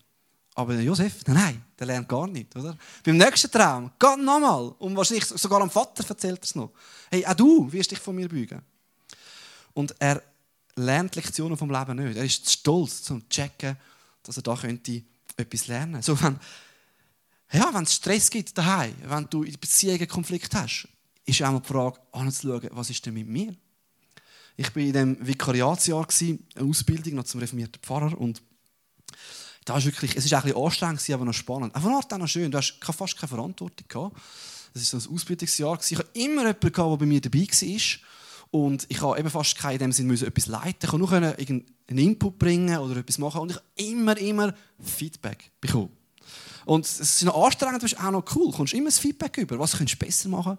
Aber 0.54 0.74
Josef, 0.74 1.26
nein, 1.26 1.64
der 1.78 1.86
lernt 1.86 2.08
gar 2.08 2.26
nicht, 2.26 2.54
oder? 2.54 2.76
Beim 3.04 3.16
nächsten 3.16 3.50
Traum, 3.50 3.90
geht 3.98 4.18
nochmal. 4.18 4.74
Und 4.78 4.96
wahrscheinlich 4.96 5.24
sogar 5.24 5.62
am 5.62 5.70
Vater 5.70 6.04
erzählt 6.06 6.40
er 6.40 6.44
es 6.44 6.54
noch. 6.54 6.72
Hey, 7.10 7.24
auch 7.24 7.34
du 7.34 7.72
wirst 7.72 7.90
dich 7.90 7.98
von 7.98 8.14
mir 8.14 8.28
beugen. 8.28 8.60
Und 9.72 9.94
er 9.98 10.22
lernt 10.76 11.16
Lektionen 11.16 11.56
vom 11.56 11.70
Leben 11.70 11.96
nicht. 11.96 12.16
Er 12.16 12.24
ist 12.24 12.50
stolz 12.50 13.02
zum 13.02 13.26
checken, 13.28 13.76
dass 14.22 14.36
er 14.36 14.42
da 14.42 14.54
könnte 14.54 15.02
etwas 15.36 15.66
lernen. 15.68 16.02
So 16.02 16.20
wenn 16.20 16.38
ja, 17.52 17.72
wenn 17.74 17.82
es 17.82 17.94
Stress 17.94 18.30
gibt 18.30 18.56
daheim, 18.56 18.94
wenn 19.04 19.28
du 19.28 19.42
in 19.42 19.58
Beziehungen 19.60 20.08
Konflikt 20.08 20.54
hast, 20.54 20.88
ist 21.26 21.42
auch 21.42 21.52
mal 21.52 21.60
die 21.60 21.68
Frage, 21.68 22.00
anzuschauen, 22.12 22.68
was 22.72 22.88
ist 22.88 23.04
denn 23.04 23.14
mit 23.14 23.28
mir? 23.28 23.54
Ich 24.56 24.74
war 24.74 24.82
in 24.82 24.92
dem 24.92 25.26
Vikariatsjahr 25.26 26.06
eine 26.20 26.38
Ausbildung 26.60 27.14
noch 27.16 27.24
zum 27.24 27.40
reformierten 27.40 27.80
Pfarrer 27.82 28.18
und 28.18 28.42
da 29.64 29.78
ist 29.78 29.84
wirklich, 29.84 30.16
es 30.16 30.24
ist 30.24 30.34
ein 30.34 30.42
bisschen 30.42 30.60
anstrengend, 30.60 31.10
aber 31.10 31.24
noch 31.24 31.32
spannend. 31.32 31.74
Auf 31.74 31.86
eine 31.86 31.96
auch 31.96 32.18
noch 32.18 32.26
schön. 32.26 32.50
Du 32.50 32.58
hast 32.58 32.78
fast 32.80 33.16
keine 33.16 33.28
Verantwortung 33.28 33.86
gehabt. 33.88 34.16
Das 34.74 34.92
war 34.92 35.00
so 35.00 35.08
ein 35.08 35.14
Ausbildungsjahr. 35.14 35.78
Ich 35.88 35.98
hatte 35.98 36.08
immer 36.14 36.46
jemanden, 36.46 36.72
der 36.72 36.96
bei 36.96 37.06
mir 37.06 37.20
dabei 37.20 37.40
war. 37.40 37.80
Und 38.50 38.86
ich 38.88 39.00
habe 39.00 39.18
eben 39.18 39.30
fast 39.30 39.56
kein, 39.56 39.74
in 39.74 39.78
dem 39.78 39.92
Sinne 39.92 40.14
etwas 40.14 40.46
leiten. 40.46 40.78
Ich 40.82 40.90
konnte 40.90 41.06
nur 41.06 41.12
einen 41.12 41.64
Input 41.88 42.38
bringen 42.38 42.76
oder 42.78 42.96
etwas 42.96 43.18
machen. 43.18 43.40
Und 43.40 43.50
ich 43.50 43.56
habe 43.56 43.66
immer, 43.76 44.16
immer 44.18 44.54
Feedback 44.80 45.50
bekommen. 45.60 45.90
Und 46.64 46.84
es 46.84 47.00
ist 47.00 47.22
noch 47.22 47.44
anstrengend, 47.44 47.76
aber 47.76 47.86
es 47.86 47.92
ist 47.92 48.00
auch 48.00 48.10
noch 48.10 48.24
cool. 48.34 48.50
Du 48.50 48.56
kommst 48.56 48.74
immer 48.74 48.86
das 48.86 48.98
Feedback 48.98 49.38
über. 49.38 49.58
Was 49.58 49.76
könntest 49.76 50.00
du 50.00 50.04
besser 50.04 50.28
machen? 50.28 50.58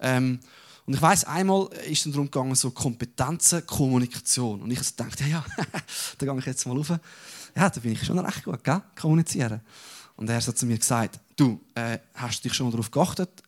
Ähm, 0.00 0.40
und 0.86 0.94
ich 0.94 1.02
weiß, 1.02 1.24
einmal 1.24 1.68
ist 1.86 2.06
es 2.06 2.12
darum 2.12 2.30
gegangen, 2.30 2.54
so 2.54 2.70
Kompetenzen, 2.70 3.66
Kommunikation. 3.66 4.62
Und 4.62 4.70
ich 4.70 4.80
dachte, 4.96 5.24
ja, 5.24 5.28
ja 5.28 5.64
da 6.18 6.26
gehe 6.26 6.38
ich 6.38 6.46
jetzt 6.46 6.66
mal 6.66 6.76
rauf 6.76 6.92
ja, 7.56 7.70
da 7.70 7.80
bin 7.80 7.92
ich 7.92 8.04
schon 8.04 8.18
recht 8.18 8.44
gut, 8.44 8.62
gell? 8.62 8.82
kommunizieren. 8.98 9.60
Und 10.16 10.28
er 10.28 10.36
hat 10.36 10.58
zu 10.58 10.66
mir 10.66 10.78
gesagt, 10.78 11.20
du, 11.36 11.60
äh, 11.74 11.98
hast 12.14 12.44
du 12.44 12.48
dich 12.48 12.56
schon 12.56 12.70
darauf 12.70 12.90
geachtet, 12.90 13.42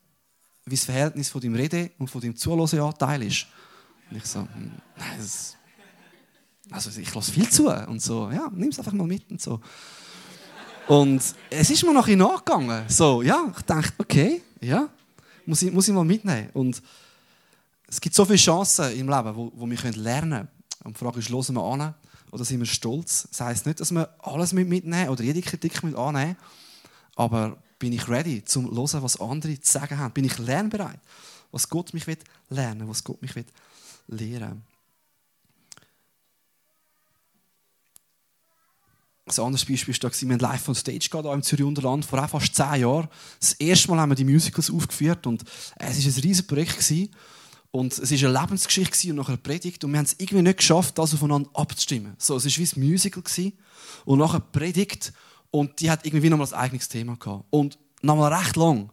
wie 0.66 0.76
das 0.76 0.84
Verhältnis 0.84 1.28
von 1.28 1.40
deinem 1.40 1.56
Rede 1.56 1.90
und 1.98 2.08
von 2.08 2.20
deinem 2.20 2.36
Zuhörenanteil 2.36 3.22
ist? 3.24 3.46
Und 4.10 4.16
ich 4.16 4.26
so, 4.26 4.40
hm, 4.40 4.72
nein, 4.96 5.18
das, 5.18 5.56
also 6.70 7.00
ich 7.00 7.12
lasse 7.14 7.32
viel 7.32 7.48
zu 7.48 7.68
und 7.68 8.00
so, 8.00 8.30
ja, 8.30 8.50
nimm 8.54 8.68
es 8.68 8.78
einfach 8.78 8.92
mal 8.92 9.06
mit 9.06 9.28
und 9.30 9.40
so. 9.40 9.60
Und 10.86 11.22
es 11.50 11.70
ist 11.70 11.84
mir 11.84 11.92
noch 11.92 12.08
ein 12.08 12.18
nachgegangen. 12.18 12.84
So, 12.88 13.22
ja, 13.22 13.52
ich 13.56 13.62
dachte, 13.62 13.92
okay, 13.98 14.42
ja, 14.60 14.88
muss 15.46 15.62
ich, 15.62 15.72
muss 15.72 15.88
ich 15.88 15.94
mal 15.94 16.04
mitnehmen. 16.04 16.50
Und 16.52 16.82
es 17.86 18.00
gibt 18.00 18.14
so 18.14 18.24
viele 18.24 18.38
Chancen 18.38 18.92
im 18.92 19.08
Leben, 19.08 19.34
wo, 19.34 19.52
wo 19.54 19.68
wir 19.68 19.92
lernen 19.92 20.30
können. 20.30 20.48
Und 20.84 20.96
die 20.96 20.98
Frage 20.98 21.18
ist, 21.18 21.28
hören 21.28 21.54
wir 21.54 21.62
an 21.62 21.94
oder 22.30 22.44
sind 22.44 22.60
wir 22.60 22.66
stolz? 22.66 23.28
Das 23.30 23.40
heisst 23.40 23.66
nicht, 23.66 23.80
dass 23.80 23.92
wir 23.92 24.14
alles 24.18 24.52
mitnehmen 24.52 25.08
oder 25.08 25.22
jede 25.22 25.42
Kritik 25.42 25.82
mit 25.82 25.96
annehmen, 25.96 26.36
aber 27.16 27.58
bin 27.78 27.92
ich 27.92 28.08
ready, 28.08 28.44
zum 28.44 28.66
zu 28.66 28.94
hören, 28.94 29.02
was 29.02 29.20
andere 29.20 29.58
zu 29.60 29.72
sagen 29.72 29.98
haben? 29.98 30.12
Bin 30.12 30.24
ich 30.24 30.38
lernbereit? 30.38 31.00
Was 31.50 31.68
Gott 31.68 31.92
mich 31.94 32.06
will 32.06 32.18
lernen, 32.48 32.88
was 32.88 33.02
Gott 33.02 33.20
mich 33.22 33.34
will 33.34 33.46
lehren. 34.06 34.62
Ein 39.26 39.44
anderes 39.44 39.64
Beispiel 39.64 39.94
war, 40.02 40.10
wir 40.10 40.32
haben 40.32 40.40
live 40.40 40.68
on 40.68 40.74
stage 40.74 41.08
hier 41.10 41.32
im 41.32 41.42
Zürich 41.42 41.64
Unterland 41.64 42.04
vor 42.04 42.26
fast 42.26 42.54
zehn 42.54 42.80
Jahren. 42.80 43.08
Das 43.38 43.52
erste 43.54 43.88
Mal 43.88 44.00
haben 44.00 44.10
wir 44.10 44.16
die 44.16 44.24
Musicals 44.24 44.70
aufgeführt 44.70 45.26
und 45.26 45.44
es 45.76 45.78
war 45.78 45.86
ein 45.86 46.22
riesiges 46.22 46.46
Projekt. 46.46 46.90
Und 47.72 47.96
es 47.96 48.11
war 48.11 48.28
eine 48.28 48.40
Lebensgeschichte 48.40 49.11
und 49.11 49.16
nachher 49.16 49.28
eine 49.30 49.38
Predigt. 49.38 49.85
Und 49.85 49.92
wir 49.92 49.98
haben 49.98 50.06
es 50.06 50.16
irgendwie 50.18 50.42
nicht 50.42 50.59
geschafft, 50.59 50.98
das 50.98 51.14
aufeinander 51.14 51.48
abzustimmen. 51.54 52.14
So, 52.18 52.37
es 52.37 52.44
war 52.44 52.66
wie 52.66 52.80
ein 52.80 52.90
Musical. 52.90 53.22
Und 54.04 54.18
nachher 54.18 54.35
eine 54.35 54.44
Predigt. 54.52 55.12
Und 55.52 55.80
die 55.80 55.90
hat 55.90 56.04
irgendwie 56.04 56.30
nochmal 56.30 56.48
ein 56.48 56.54
eigenes 56.54 56.88
Thema 56.88 57.16
gehabt. 57.16 57.44
Und 57.50 57.78
nochmal 58.02 58.33
recht 58.33 58.56
lang. 58.56 58.90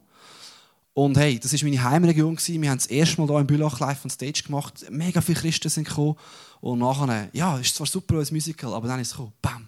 Und 0.93 1.15
hey, 1.17 1.39
das 1.39 1.53
war 1.53 1.69
meine 1.69 1.83
Heimregion. 1.83 2.37
Wir 2.39 2.69
haben 2.69 2.77
das 2.77 2.87
erste 2.87 3.21
Mal 3.21 3.27
hier 3.27 3.39
in 3.39 3.47
Bülach 3.47 3.79
live 3.79 4.03
on 4.03 4.09
Stage 4.09 4.43
gemacht. 4.45 4.85
Mega 4.89 5.21
viele 5.21 5.39
Christen 5.39 5.69
sind 5.69 5.87
gekommen. 5.87 6.15
Und 6.59 6.79
nachher, 6.79 7.29
ja, 7.33 7.57
ist 7.57 7.75
zwar 7.75 7.87
super 7.87 8.15
als 8.15 8.31
Musical, 8.31 8.73
aber 8.73 8.87
dann 8.87 8.99
ist 8.99 9.09
es 9.09 9.13
gekommen. 9.13 9.33
Bam, 9.41 9.67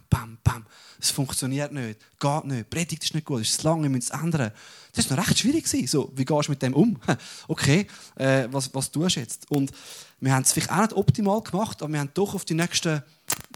bam. 0.50 0.66
Es 1.00 1.12
funktioniert 1.12 1.72
nicht, 1.72 2.00
geht 2.20 2.46
nicht, 2.46 2.70
Predigt 2.70 3.04
ist 3.04 3.14
nicht 3.14 3.26
gut, 3.26 3.42
es 3.42 3.52
ist 3.52 3.62
zu 3.62 3.68
lang, 3.68 3.82
wir 3.82 3.90
müssen 3.90 4.12
es 4.12 4.22
ändern. 4.22 4.52
Das 4.94 5.10
war 5.10 5.18
noch 5.18 5.28
recht 5.28 5.40
schwierig. 5.40 5.68
So, 5.90 6.12
wie 6.16 6.26
gehst 6.26 6.48
du 6.48 6.52
mit 6.52 6.62
dem 6.62 6.74
um? 6.74 7.00
okay, 7.48 7.88
äh, 8.16 8.48
was, 8.52 8.74
was 8.74 8.92
tust 8.92 9.16
du 9.16 9.20
jetzt? 9.20 9.50
Und 9.50 9.72
wir 10.20 10.34
haben 10.34 10.44
es 10.44 10.52
vielleicht 10.52 10.72
auch 10.72 10.82
nicht 10.82 10.94
optimal 10.94 11.42
gemacht, 11.42 11.82
aber 11.82 11.94
wir 11.94 12.00
haben 12.00 12.12
doch 12.14 12.36
auf 12.36 12.46
die 12.46 12.54
nächste 12.54 13.06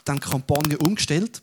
dann 0.06 0.20
Kampagne 0.20 0.78
umgestellt 0.78 1.42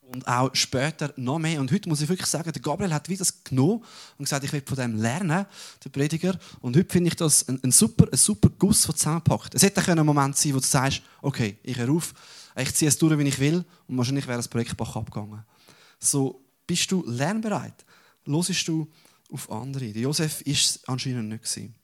und 0.00 0.26
auch 0.26 0.54
später 0.54 1.12
noch 1.16 1.38
mehr. 1.38 1.60
Und 1.60 1.72
heute 1.72 1.88
muss 1.88 2.00
ich 2.00 2.08
wirklich 2.08 2.28
sagen, 2.28 2.50
der 2.50 2.62
Gabriel 2.62 2.94
hat 2.94 3.08
wie 3.08 3.16
das 3.16 3.44
genommen 3.44 3.84
und 4.16 4.24
gesagt, 4.24 4.44
ich 4.44 4.52
will 4.52 4.62
von 4.64 4.76
dem 4.76 4.96
lernen, 4.96 5.44
der 5.84 5.90
Prediger. 5.90 6.38
Und 6.60 6.76
heute 6.76 6.90
finde 6.90 7.08
ich 7.08 7.16
das 7.16 7.46
ein, 7.48 7.60
ein, 7.62 7.72
super, 7.72 8.06
ein 8.10 8.16
super 8.16 8.48
Guss, 8.58 8.82
der 8.82 8.94
zusammenpackt. 8.94 9.54
Es 9.54 9.62
hätte 9.62 9.86
ein 9.86 10.06
Moment 10.06 10.36
sein 10.36 10.54
wo 10.54 10.60
du 10.60 10.66
sagst, 10.66 11.02
okay, 11.20 11.58
ich 11.62 11.80
auf, 11.82 12.14
ich 12.56 12.74
ziehe 12.74 12.88
es 12.88 12.98
durch, 12.98 13.18
wie 13.18 13.28
ich 13.28 13.38
will 13.38 13.64
und 13.86 13.98
wahrscheinlich 13.98 14.26
wäre 14.26 14.38
das 14.38 14.48
Projekt 14.48 14.76
Bach 14.76 14.96
abgegangen. 14.96 15.44
So, 15.98 16.44
bist 16.66 16.90
du 16.90 17.04
lernbereit? 17.06 17.84
Losest 18.24 18.66
du 18.68 18.90
auf 19.30 19.50
andere? 19.50 19.92
Der 19.92 20.02
Josef 20.02 20.44
war 20.44 20.52
es 20.52 20.80
anscheinend 20.86 21.28
nicht. 21.28 21.42
Gewesen. 21.42 21.74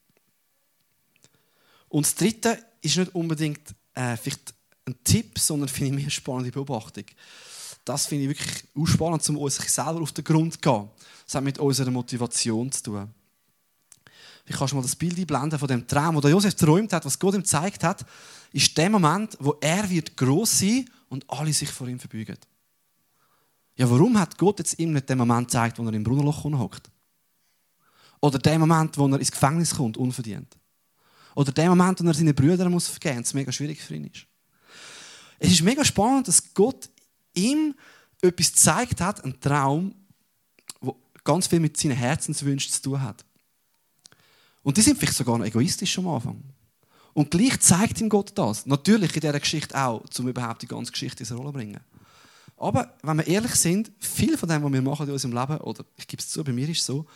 Und 1.89 2.07
das 2.07 2.15
Dritte 2.15 2.59
ist 2.81 2.97
nicht 2.97 3.15
unbedingt 3.15 3.75
äh, 3.95 4.17
vielleicht 4.17 4.55
ein 4.87 4.97
Tipp, 5.05 5.39
sondern 5.39 5.69
finde 5.69 5.87
ich 5.87 5.93
mehr 5.93 6.05
eine 6.05 6.11
spannende 6.11 6.51
Beobachtung. 6.51 7.05
Das 7.85 8.07
finde 8.07 8.25
ich 8.25 8.31
wirklich 8.31 8.93
spannend, 8.95 9.29
um 9.29 9.39
uns 9.39 9.57
selber 9.57 10.01
auf 10.01 10.13
den 10.13 10.25
Grund 10.25 10.55
zu 10.55 10.59
gehen. 10.61 10.89
Das 11.27 11.35
hat 11.35 11.45
mit 11.45 11.59
unserer 11.59 11.91
Motivation 11.91 12.71
zu 12.73 12.83
tun. 12.83 13.15
Wie 14.45 14.53
kannst 14.53 14.73
du 14.73 14.77
mal 14.77 14.83
das 14.83 14.97
Bild 14.97 15.19
einblenden 15.19 15.59
von 15.59 15.69
dem 15.69 15.87
Traum, 15.87 16.17
wo 16.17 16.27
Josef 16.27 16.55
träumt 16.55 16.93
hat, 16.93 17.05
was 17.05 17.19
Gott 17.19 17.35
ihm 17.35 17.43
gezeigt 17.43 17.85
hat, 17.85 18.05
ist 18.53 18.77
der 18.77 18.91
Moment, 18.91 19.37
wo 19.39 19.57
er 19.61 19.89
wird 19.89 20.17
groß 20.17 20.59
sein 20.59 20.85
und 21.09 21.29
alle 21.31 21.53
sich 21.53 21.71
vor 21.71 21.87
ihm 21.87 22.01
verbeugen. 22.01 22.39
Ja, 23.77 23.89
warum 23.89 24.19
hat 24.19 24.37
Gott 24.37 24.59
jetzt 24.59 24.79
ihm 24.79 24.93
nicht 24.93 25.09
den 25.09 25.19
Moment 25.19 25.49
gezeigt, 25.49 25.79
wo 25.79 25.85
er 25.85 25.93
im 25.93 26.03
Brunnenloch 26.03 26.45
hockt? 26.45 26.91
Oder 28.21 28.39
den 28.39 28.61
Moment, 28.61 28.99
wo 28.99 29.07
er 29.07 29.19
ins 29.19 29.33
Gefängnis 29.33 29.75
kommt, 29.75 29.97
unverdient? 29.97 30.57
Oder 31.35 31.53
den 31.53 31.69
Moment, 31.69 32.03
wo 32.03 32.07
er 32.07 32.15
seine 32.15 32.35
Brüder 32.35 32.69
muss 32.69 32.89
vergeben 32.89 33.19
muss, 33.19 33.29
es 33.29 33.35
mega 33.35 33.53
schwierig 33.53 33.81
für 33.81 33.95
ihn 33.95 34.05
ist. 34.05 34.27
Es 35.39 35.51
ist 35.51 35.63
mega 35.63 35.85
spannend, 35.85 36.29
dass 36.29 36.55
Gott 36.55 36.89
ihm 37.35 37.75
etwas 38.21 38.53
gezeigt 38.53 39.01
hat, 39.01 39.25
einen 39.25 39.41
Traum, 39.41 39.95
der 40.81 40.95
ganz 41.25 41.47
viel 41.47 41.61
mit 41.61 41.77
seinen 41.77 41.97
Herzenswünschen 41.97 42.73
zu 42.73 42.83
tun 42.83 43.03
hat. 43.03 43.25
Und 44.63 44.77
die 44.77 44.83
sind 44.83 44.99
vielleicht 44.99 45.17
sogar 45.17 45.39
noch 45.39 45.45
egoistisch 45.45 45.99
am 45.99 46.09
Anfang. 46.09 46.43
Und 47.15 47.31
gleich 47.31 47.61
zeigt 47.61 48.01
ihm 48.01 48.09
Gott 48.09 48.33
das. 48.35 48.65
Natürlich 48.67 49.15
in 49.15 49.21
dieser 49.21 49.41
Geschichte 49.41 49.77
auch, 49.77 50.03
um 50.19 50.29
überhaupt 50.29 50.63
die 50.63 50.67
ganze 50.67 50.93
Geschichte 50.93 51.25
in 51.25 51.37
Rolle 51.37 51.49
zu 51.49 51.53
bringen. 51.53 51.81
Aber 52.57 52.95
wenn 53.03 53.17
wir 53.19 53.27
ehrlich 53.27 53.55
sind, 53.57 53.91
viel 53.99 54.39
von 54.39 54.49
dem, 54.49 54.63
was 54.63 54.73
wir 54.73 54.83
machen 54.83 55.07
in 55.07 55.13
unserem 55.13 55.35
Leben, 55.35 55.59
oder 55.59 55.85
ich 55.97 56.07
gebe 56.07 56.21
es 56.21 56.29
zu, 56.29 56.45
bei 56.45 56.53
mir 56.53 56.69
ist 56.69 56.81
es 56.81 56.87
so, 56.87 57.07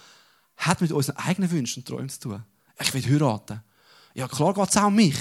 hat 0.57 0.81
mit 0.81 0.91
unseren 0.91 1.17
eigenen 1.17 1.51
Wünschen 1.51 1.81
und 1.81 1.89
Träumen 1.89 2.09
zu 2.09 2.21
tun. 2.21 2.43
Ich 2.81 2.93
will 2.93 3.05
heiraten. 3.05 3.63
Ja, 4.15 4.27
klar 4.29 4.55
geht 4.55 4.69
es 4.69 4.77
auch 4.77 4.87
um 4.87 4.97
mich. 4.97 5.17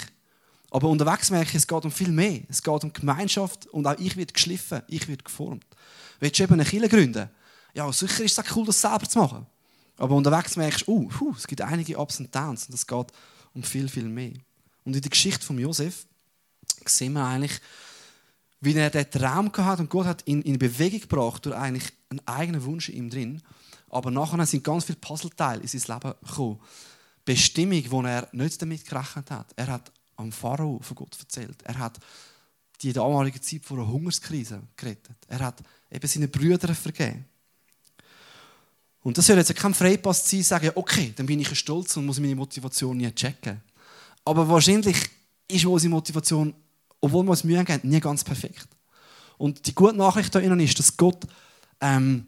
Aber 0.72 0.90
unterwegs 0.90 1.30
merke 1.30 1.50
ich, 1.50 1.56
es 1.56 1.68
geht 1.68 1.86
um 1.86 1.92
viel 1.92 2.10
mehr. 2.10 2.42
Es 2.50 2.62
geht 2.62 2.84
um 2.84 2.92
Gemeinschaft 2.92 3.68
und 3.68 3.86
auch 3.86 3.98
ich 4.00 4.18
werde 4.18 4.34
geschliffen, 4.34 4.82
ich 4.88 5.08
werde 5.08 5.24
geformt. 5.24 5.66
Willst 6.20 6.40
du 6.40 6.44
eben 6.44 6.54
eine 6.54 6.66
Kirche 6.66 6.90
gründen? 6.90 7.30
Ja, 7.74 7.92
sicher 7.92 8.24
ist 8.24 8.38
es 8.38 8.56
cool, 8.56 8.66
das 8.66 8.82
selber 8.82 9.08
zu 9.08 9.20
machen. 9.20 9.46
Aber 9.98 10.16
unterwegs 10.16 10.56
merkst 10.56 10.88
du, 10.88 10.92
uh, 10.92 11.10
uh, 11.22 11.34
es 11.38 11.48
gibt 11.48 11.62
einige 11.62 11.98
Ups 11.98 12.20
und 12.20 12.34
Downs 12.34 12.68
und 12.68 12.76
es 12.76 12.86
geht 12.86 13.08
um 13.54 13.64
viel, 13.64 13.88
viel 13.88 14.10
mehr. 14.10 14.34
Und 14.84 14.96
in 14.96 15.02
der 15.02 15.10
Geschichte 15.10 15.46
von 15.46 15.58
Josef 15.58 16.06
sehen 16.86 17.14
wir 17.14 17.26
eigentlich, 17.26 17.60
wie 18.62 18.74
er 18.74 18.90
den 18.90 19.10
Traum 19.10 19.52
hat 19.56 19.80
und 19.80 19.90
Gott 19.90 20.06
hat 20.06 20.24
ihn 20.28 20.42
in 20.42 20.60
Bewegung 20.60 21.02
gebracht 21.02 21.46
durch 21.46 21.56
eigentlich 21.56 21.92
einen 22.10 22.26
eigenen 22.28 22.64
Wunsch 22.64 22.90
in 22.90 22.96
ihm 22.96 23.10
drin. 23.10 23.42
Aber 23.90 24.12
nachher 24.12 24.46
sind 24.46 24.64
ganz 24.64 24.86
viele 24.86 24.98
Puzzleteile 24.98 25.62
in 25.62 25.68
sein 25.68 25.96
Leben 25.96 26.14
gekommen. 26.26 26.60
Bestimmung, 27.24 27.84
wo 27.90 28.02
er 28.02 28.28
nicht 28.34 28.62
damit 28.62 28.86
gerechnet 28.86 29.32
hat. 29.32 29.54
Er 29.56 29.68
hat 29.68 29.92
am 30.16 30.32
Pharao 30.32 30.80
von 30.82 30.96
Gott 30.96 31.18
erzählt. 31.20 31.62
Er 31.64 31.78
hat 31.80 32.00
die 32.82 32.94
damalige 32.94 33.42
Zeit 33.42 33.64
vor 33.64 33.78
einer 33.78 33.88
Hungerskrise 33.88 34.62
gerettet. 34.76 35.18
Er 35.28 35.40
hat 35.40 35.64
eben 35.92 36.08
seine 36.08 36.28
Brüder 36.28 36.74
vergeben. 36.76 37.26
Und 39.06 39.20
das 39.20 39.28
soll 39.28 39.38
jetzt 39.38 39.56
kein 39.56 39.76
Freipass 39.76 40.28
sein, 40.28 40.42
sagen, 40.42 40.72
okay, 40.74 41.14
dann 41.16 41.28
bin 41.28 41.40
ich 41.40 41.56
stolz 41.60 41.96
und 41.96 42.08
muss 42.08 42.20
meine 42.20 42.34
Motivation 42.34 42.98
nie 42.98 43.12
checken. 43.12 43.62
Aber 44.26 44.50
wahrscheinlich 44.50 44.98
ist 45.48 45.64
unsere 45.64 45.92
Motivation, 45.92 46.56
obwohl 47.00 47.24
wir 47.24 47.30
uns 47.30 47.44
Mühe 47.44 47.64
geben, 47.64 47.88
nie 47.88 48.00
ganz 48.00 48.24
perfekt. 48.24 48.68
Und 49.38 49.68
die 49.68 49.76
gute 49.76 49.96
Nachricht 49.96 50.34
da 50.34 50.40
ist, 50.40 50.80
dass 50.80 50.98
Gott 50.98 51.24
ähm, 51.82 52.26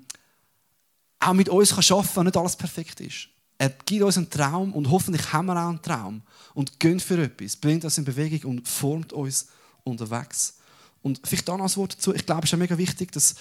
auch 1.20 1.34
mit 1.34 1.50
uns 1.50 1.72
arbeiten 1.74 2.14
kann, 2.14 2.26
nicht 2.26 2.38
alles 2.38 2.56
perfekt 2.56 3.00
ist. 3.02 3.30
Er 3.58 3.70
gibt 3.70 4.04
uns 4.04 4.18
einen 4.18 4.30
Traum 4.30 4.72
und 4.74 4.92
hoffentlich 4.92 5.34
haben 5.34 5.48
wir 5.48 5.54
auch 5.54 5.70
einen 5.70 5.82
Traum 5.82 6.22
und 6.54 6.80
gehen 6.80 7.00
für 7.00 7.20
etwas, 7.20 7.56
bringt 7.56 7.86
uns 7.86 7.98
in 7.98 8.06
Bewegung 8.06 8.52
und 8.52 8.68
formt 8.68 9.14
uns 9.14 9.48
unterwegs. 9.84 10.58
Und 11.02 11.22
vielleicht 11.24 11.48
dann 11.48 11.60
als 11.60 11.76
Wort 11.76 11.96
dazu, 11.96 12.14
ich 12.14 12.24
glaube, 12.24 12.46
es 12.46 12.54
ist 12.54 12.60
mega 12.60 12.78
wichtig, 12.78 13.12
dass 13.14 13.34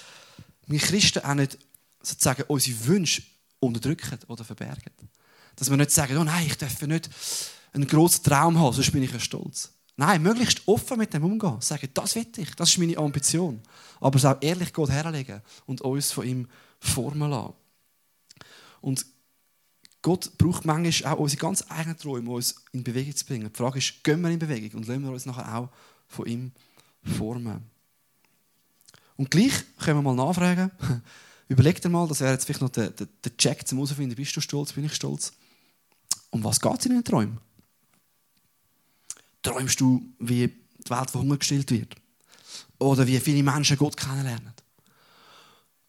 wir 0.67 0.79
Christen 0.79 1.23
auch 1.23 1.35
nicht 1.35 1.59
sozusagen 2.07 2.45
unsere 2.49 2.87
Wünsche 2.87 3.23
unterdrücken 3.59 4.19
oder 4.29 4.45
verbergen. 4.45 4.93
Dass 5.57 5.71
wir 5.71 5.77
nicht 5.77 5.91
sagen, 5.91 6.17
oh 6.19 6.25
nein, 6.25 6.47
ich 6.47 6.57
darf 6.57 6.81
nicht 6.83 7.11
einen 7.73 7.87
grossen 7.87 8.25
Traum 8.25 8.59
haben, 8.59 8.75
sonst 8.75 8.93
bin 8.93 9.03
ich 9.03 9.13
ja 9.13 9.19
stolz. 9.19 9.73
Nein, 9.97 10.23
möglichst 10.23 10.67
offen 10.69 10.99
mit 10.99 11.15
dem 11.15 11.25
umgehen. 11.25 11.61
Sagen, 11.61 11.89
das 11.95 12.15
will 12.15 12.27
ich, 12.37 12.55
das 12.55 12.71
ist 12.71 12.79
meine 12.79 12.99
Ambition. 12.99 13.63
Aber 13.99 14.17
es 14.17 14.25
auch 14.27 14.37
ehrlich 14.43 14.73
Gott 14.73 14.91
herlegen 14.91 15.41
und 15.65 15.81
uns 15.81 16.13
von 16.13 16.27
ihm 16.27 16.49
formen 16.79 17.31
lassen. 17.31 17.55
Und 18.83 19.07
Gott 20.03 20.37
braucht 20.37 20.67
manchmal 20.67 21.15
auch 21.15 21.19
unsere 21.19 21.41
ganz 21.41 21.65
eigenen 21.69 21.99
Träume, 21.99 22.31
uns 22.31 22.57
in 22.73 22.85
Bewegung 22.85 23.17
zu 23.17 23.25
bringen. 23.25 23.51
Die 23.51 23.57
Frage 23.57 23.79
ist, 23.79 24.05
gehen 24.05 24.21
wir 24.21 24.31
in 24.31 24.39
Bewegung 24.39 24.81
und 24.81 24.87
lassen 24.87 25.03
wir 25.03 25.11
uns 25.11 25.27
nachher 25.27 25.57
auch 25.57 25.71
von 26.07 26.27
ihm 26.27 26.53
formen. 27.03 27.63
Und 29.17 29.31
gleich 29.31 29.53
können 29.79 29.99
wir 29.99 30.03
mal 30.03 30.27
nachfragen, 30.27 30.71
überleg 31.49 31.81
dir 31.81 31.89
mal, 31.89 32.09
das 32.09 32.21
wäre 32.21 32.33
jetzt 32.33 32.45
vielleicht 32.45 32.63
noch 32.63 32.71
der, 32.71 32.91
der, 32.91 33.07
der 33.25 33.37
Check 33.37 33.67
zum 33.67 33.79
herausfinden, 33.79 34.15
bist 34.15 34.37
du 34.37 34.41
stolz, 34.41 34.73
bin 34.73 34.85
ich 34.85 34.95
stolz? 34.95 35.33
Um 36.31 36.43
was 36.45 36.61
geht 36.61 36.79
es 36.79 36.87
in 36.87 36.93
deinen 36.93 37.05
Träumen? 37.05 37.39
Träumst 39.43 39.81
du, 39.81 40.03
wie 40.19 40.49
die 40.49 40.91
Welt 40.91 41.11
von 41.11 41.23
Hunger 41.23 41.37
gestillt 41.37 41.71
wird? 41.71 41.95
Oder 42.79 43.07
wie 43.07 43.19
viele 43.21 43.43
Menschen 43.43 43.77
Gott 43.77 43.97
kennenlernen? 43.97 44.53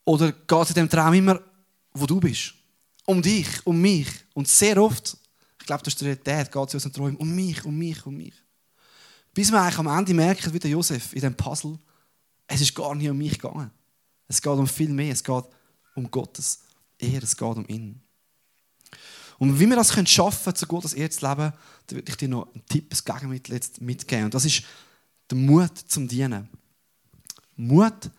Oder 0.06 0.32
geht 0.32 0.62
es 0.62 0.70
in 0.70 0.76
dem 0.76 0.90
Traum 0.90 1.14
immer, 1.14 1.42
wo 1.94 2.06
du 2.06 2.20
bist? 2.20 2.54
Um 3.06 3.22
dich, 3.22 3.48
um 3.66 3.82
mich. 3.82 4.08
Und 4.34 4.48
sehr 4.48 4.82
oft, 4.82 5.18
ich 5.60 5.66
glaube, 5.66 5.84
das 5.84 5.94
ist 5.94 6.02
die 6.02 6.06
Realität, 6.06 6.52
geht 6.52 6.68
es 6.68 6.74
in 6.74 6.78
unseren 6.78 6.94
Träumen 6.94 7.16
um 7.18 7.36
mich, 7.36 7.66
um 7.66 7.78
mich, 7.78 8.06
um 8.06 8.16
mich. 8.16 8.34
Bis 9.34 9.52
wir 9.52 9.62
eigentlich 9.62 9.80
am 9.80 9.88
Ende 9.88 10.14
merken, 10.14 10.54
wie 10.54 10.60
der 10.60 10.72
Josef 10.72 11.14
in 11.14 11.20
diesem 11.20 11.36
Puzzle, 11.36 11.78
es 12.48 12.62
ist 12.62 12.74
gar 12.74 12.96
nicht 12.96 13.10
um 13.10 13.18
mich 13.18 13.38
gegangen. 13.38 13.72
Es 14.28 14.42
geht 14.42 14.54
um 14.54 14.68
viel 14.68 14.90
mehr. 14.90 15.14
Es 15.14 15.24
geht 15.24 15.44
um 15.96 16.10
Gottes 16.12 16.62
Ehre. 16.98 17.24
Es 17.24 17.36
geht 17.36 17.58
um 17.58 17.66
ihn. 17.68 18.02
Und 19.40 19.60
wie 19.60 19.68
wir 19.68 19.76
das 19.76 19.94
schaffen 20.10 20.44
können, 20.44 20.56
so 20.56 20.66
gut 20.66 20.84
als 20.84 20.94
Ehe 20.94 21.10
zu 21.10 21.28
leben, 21.28 21.54
da 21.88 21.96
würde 21.96 22.10
ich 22.10 22.18
dir 22.18 22.28
noch 22.28 22.52
einen 22.54 22.66
Tipp, 22.66 22.92
ein 22.92 23.14
Gegenmittel 23.14 23.54
jetzt 23.54 23.82
mitgeben. 23.82 24.26
Und 24.26 24.34
das 24.34 24.46
ist 24.46 24.64
der 25.30 25.38
Mut 25.38 25.78
zum 25.78 26.08
Dienen. 26.08 26.50
Mut, 27.56 28.10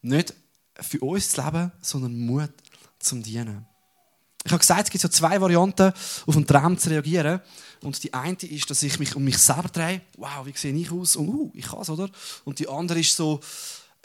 nicht 0.00 0.34
für 0.80 1.00
uns 1.00 1.30
zu 1.30 1.42
leben, 1.42 1.72
sondern 1.80 2.18
Mut 2.18 2.52
zum 2.98 3.22
Dienen. 3.22 3.66
Ich 4.44 4.50
habe 4.50 4.58
gesagt, 4.58 4.84
es 4.84 4.90
gibt 4.90 5.02
so 5.02 5.08
zwei 5.08 5.40
Varianten, 5.40 5.92
auf 6.26 6.36
einen 6.36 6.46
Traum 6.46 6.76
zu 6.76 6.90
reagieren. 6.90 7.40
Und 7.82 8.02
die 8.02 8.12
eine 8.12 8.36
ist, 8.42 8.68
dass 8.70 8.82
ich 8.82 8.98
mich 8.98 9.14
um 9.14 9.22
mich 9.22 9.38
selber 9.38 9.68
drehe. 9.68 10.00
Wow, 10.16 10.46
wie 10.46 10.52
sehe 10.56 10.74
ich 10.74 10.90
aus? 10.90 11.16
Und 11.16 11.28
uh, 11.28 11.50
ich 11.54 11.66
kann 11.66 11.80
es, 11.80 11.90
oder? 11.90 12.10
Und 12.44 12.58
die 12.58 12.68
andere 12.68 12.98
ist 12.98 13.14
so, 13.14 13.40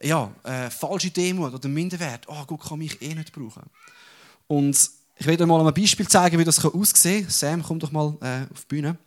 ja, 0.01 0.31
äh, 0.43 0.69
falsche 0.69 1.11
Demut 1.11 1.53
oder 1.53 1.67
Minderwert. 1.67 2.25
Oh, 2.27 2.45
gut, 2.45 2.61
kann 2.61 2.79
mich 2.79 3.01
eh 3.01 3.15
nicht 3.15 3.31
brauchen. 3.31 3.63
Und 4.47 4.77
ich 5.19 5.25
werde 5.25 5.43
euch 5.43 5.49
mal 5.49 5.65
ein 5.65 5.73
Beispiel 5.73 6.07
zeigen, 6.07 6.37
wie 6.37 6.43
das 6.43 6.63
aussehen 6.63 7.23
kann. 7.23 7.31
Sam, 7.31 7.63
komm 7.63 7.79
doch 7.79 7.91
mal 7.91 8.15
äh, 8.21 8.51
auf 8.51 8.61
die 8.61 8.75
Bühne. 8.75 8.97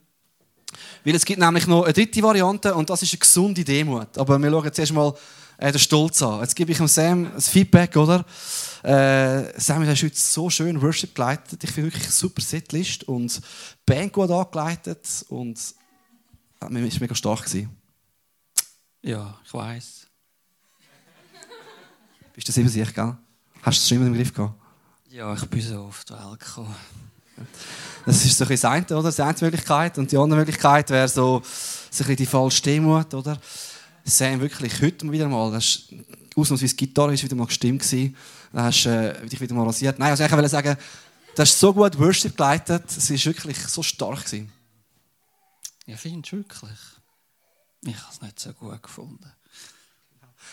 Weil 1.05 1.15
es 1.15 1.25
gibt 1.25 1.41
nämlich 1.41 1.67
noch 1.67 1.85
eine 1.85 1.93
dritte 1.93 2.23
Variante 2.23 2.75
und 2.75 2.91
das 2.91 3.03
ist 3.03 3.13
eine 3.13 3.19
gesunde 3.19 3.65
Demut. 3.65 4.19
Aber 4.19 4.39
wir 4.39 4.51
schauen 4.51 4.73
zuerst 4.73 4.93
mal 4.93 5.15
äh, 5.59 5.73
den 5.73 5.79
Stolz 5.79 6.23
an. 6.23 6.41
Jetzt 6.41 6.57
gebe 6.57 6.73
ich 6.73 6.79
dem 6.79 6.89
Sam 6.89 7.33
ein 7.35 7.41
Feedback, 7.41 7.97
oder? 7.97 8.25
Äh, 8.83 9.61
Sam, 9.61 9.83
du 9.83 9.89
hast 9.89 10.03
heute 10.03 10.17
so 10.17 10.51
schön 10.51 10.81
Worship 10.81 11.15
geleitet. 11.15 11.63
Ich 11.63 11.71
finde 11.71 11.89
wirklich 11.89 12.05
eine 12.05 12.13
super 12.13 12.41
Setlist 12.41 13.05
und 13.05 13.41
Band 13.85 14.13
gut 14.13 14.31
angeleitet 14.31 15.07
und 15.29 15.59
es 15.59 15.75
äh, 16.61 16.63
war 16.63 16.71
mega 16.71 17.15
stark. 17.15 17.45
Gewesen. 17.45 17.71
Ja, 19.03 19.39
ich 19.45 19.55
weiß. 19.55 20.10
Bist 22.35 22.49
du 22.49 22.53
sieben 22.53 22.69
sich, 22.69 22.95
gell? 22.95 23.17
Hast 23.63 23.79
du 23.79 23.83
es 23.83 23.89
schon 23.89 23.99
immer 23.99 24.07
im 24.07 24.15
Griff 24.15 24.33
gehabt? 24.33 24.55
Ja, 25.11 25.35
ich 25.35 25.45
bin 25.47 25.61
so 25.61 25.81
auf 25.81 26.05
die 26.05 26.13
Welt 26.13 26.41
gekommen. 26.41 26.75
Das 28.07 28.25
ist 28.25 28.39
so 28.39 28.45
ein 28.45 28.51
das 28.51 28.65
eine, 28.65 28.87
oder? 28.97 29.11
Die 29.11 29.23
eine 29.23 29.37
Möglichkeit. 29.41 29.99
Und 29.99 30.11
die 30.11 30.17
andere 30.17 30.39
Möglichkeit 30.39 30.89
wäre 30.91 31.09
so, 31.09 31.43
so 31.91 32.05
ein 32.05 32.17
die 32.17 32.27
falsche 32.27 32.63
Demut, 32.63 33.13
oder? 33.15 33.39
Sam, 34.05 34.41
wirklich, 34.41 34.81
heute 34.81 35.11
wieder 35.11 35.29
mal, 35.29 35.51
das 35.51 35.65
ist, 35.65 35.95
ausnahmsweise 36.35 36.75
Gitarre 36.75 37.15
ist 37.15 37.23
wieder 37.23 37.37
mal 37.37 37.47
gestimmt 37.47 37.83
gewesen. 37.83 38.17
Da 38.53 38.65
hast 38.65 38.87
äh, 38.87 39.27
dich 39.27 39.41
wieder 39.41 39.55
mal 39.55 39.67
rasiert. 39.67 39.99
Nein, 39.99 40.11
also 40.11 40.25
ich 40.25 40.33
wollte 40.33 40.49
sagen, 40.49 40.77
du 41.35 41.43
hast 41.43 41.59
so 41.59 41.73
gut 41.73 41.99
Worship 41.99 42.37
geleitet, 42.37 42.85
es 42.89 43.11
war 43.11 43.25
wirklich 43.27 43.59
so 43.59 43.83
stark. 43.83 44.25
Gewesen. 44.25 44.53
Ja, 45.87 45.97
findest 45.97 46.33
du 46.33 46.37
wirklich? 46.39 46.79
Ich 47.83 47.97
habe 47.97 48.13
es 48.13 48.23
nicht 48.23 48.41
so 48.41 48.53
gut 48.53 48.83
gefunden. 48.83 49.33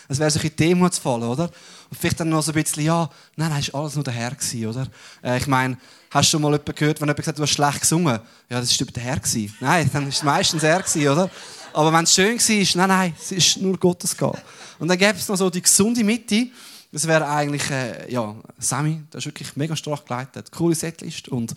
Es 0.08 0.18
wäre 0.18 0.30
so 0.30 0.40
ein 0.40 0.56
Demut 0.56 0.94
zu 0.94 1.00
fallen, 1.00 1.24
oder? 1.24 1.44
Und 1.90 1.98
vielleicht 1.98 2.20
dann 2.20 2.28
noch 2.28 2.42
so 2.42 2.52
ein 2.52 2.62
bisschen, 2.62 2.84
ja, 2.84 3.08
nein, 3.36 3.50
nein, 3.50 3.60
ist 3.60 3.74
alles 3.74 3.94
nur 3.94 4.04
der 4.04 4.14
Herr 4.14 4.30
gewesen, 4.30 4.66
oder? 4.66 4.86
Äh, 5.22 5.38
ich 5.38 5.46
meine, 5.46 5.76
hast 6.10 6.28
du 6.28 6.30
schon 6.32 6.42
mal 6.42 6.52
jemanden 6.52 6.74
gehört, 6.74 7.00
wenn 7.00 7.08
jemand 7.08 7.16
gesagt 7.18 7.36
hat, 7.36 7.38
du 7.38 7.42
hast 7.42 7.50
schlecht 7.50 7.80
gesungen? 7.80 8.20
Ja, 8.48 8.60
das 8.60 8.78
war 8.80 8.86
der 8.86 9.02
Herr 9.02 9.20
gewesen. 9.20 9.54
Nein, 9.60 9.90
dann 9.92 10.08
ist 10.08 10.16
es 10.16 10.22
meistens 10.22 10.62
er 10.62 10.82
gewesen, 10.82 11.08
oder? 11.08 11.30
Aber 11.72 11.92
wenn 11.92 12.04
es 12.04 12.14
schön 12.14 12.38
war, 12.38 12.86
nein, 12.86 12.88
nein, 12.88 13.14
es 13.18 13.32
ist 13.32 13.56
nur 13.58 13.78
Gottes 13.78 14.16
Gott. 14.16 14.42
Und 14.78 14.88
dann 14.88 14.98
gäbe 14.98 15.18
es 15.18 15.28
noch 15.28 15.36
so 15.36 15.50
die 15.50 15.62
gesunde 15.62 16.04
Mitte. 16.04 16.48
Das 16.90 17.06
wäre 17.06 17.28
eigentlich, 17.28 17.70
äh, 17.70 18.10
ja, 18.10 18.34
Sammy, 18.58 19.02
das 19.10 19.20
ist 19.20 19.26
wirklich 19.26 19.56
mega 19.56 19.76
stark 19.76 20.06
geleitet. 20.06 20.50
Coole 20.50 20.74
Setlist 20.74 21.28
und 21.28 21.54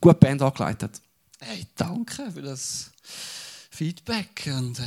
gut 0.00 0.20
Band 0.20 0.42
angeleitet. 0.42 1.00
Hey, 1.40 1.66
danke 1.74 2.30
für 2.30 2.42
das 2.42 2.90
Feedback 3.70 4.50
und 4.58 4.78
äh, 4.78 4.82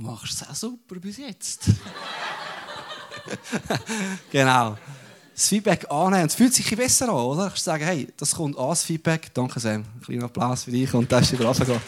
machst 0.00 0.42
es 0.42 0.48
auch 0.48 0.54
super 0.54 0.96
bis 0.96 1.18
jetzt. 1.18 1.70
genau. 4.30 4.76
Das 5.34 5.48
Feedback 5.48 5.90
annehmen. 5.90 6.26
Es 6.26 6.34
fühlt 6.34 6.54
sich 6.54 6.76
besser 6.76 7.08
an, 7.08 7.14
oder? 7.14 7.52
Ich 7.54 7.62
sagen, 7.62 7.84
hey, 7.84 8.08
das 8.16 8.34
kommt 8.34 8.58
an, 8.58 8.70
das 8.70 8.84
Feedback. 8.84 9.32
Danke, 9.32 9.60
Sam. 9.60 9.82
Ein 9.82 10.00
kleiner 10.02 10.24
Applaus 10.24 10.64
für 10.64 10.70
dich 10.70 10.92
und 10.94 11.10
das 11.10 11.32
ist 11.32 11.38
wieder. 11.38 11.54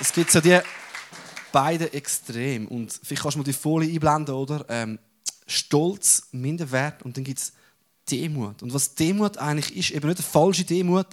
Es 0.00 0.12
gibt 0.12 0.30
so 0.30 0.40
die 0.40 0.60
beiden 1.50 1.92
Extrem. 1.92 2.68
Und 2.68 3.00
vielleicht 3.02 3.22
kannst 3.22 3.34
du 3.34 3.40
mal 3.40 3.44
die 3.44 3.52
Folie 3.52 3.92
einblenden, 3.92 4.34
oder? 4.34 4.64
Ähm, 4.68 4.98
Stolz, 5.46 6.28
Minderwert 6.30 7.02
und 7.02 7.16
dann 7.16 7.24
gibt 7.24 7.40
es 7.40 7.52
Demut. 8.08 8.62
Und 8.62 8.72
was 8.72 8.94
Demut 8.94 9.38
eigentlich 9.38 9.76
ist, 9.76 9.90
eben 9.90 10.06
nicht 10.06 10.18
eine 10.18 10.26
falsche 10.26 10.64
Demut, 10.64 11.08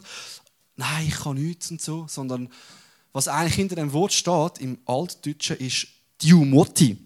nein, 0.75 1.07
ich 1.07 1.15
kann 1.15 1.35
nichts 1.35 1.71
und 1.71 1.81
so, 1.81 2.05
sondern 2.07 2.49
was 3.15 3.29
eigentlich 3.29 3.55
hinter 3.55 3.77
dem 3.77 3.93
Wort 3.93 4.11
steht 4.11 4.57
im 4.59 4.77
Altdeutschen 4.85 5.55
ist 5.59 5.87
Diumoti. 6.21 6.97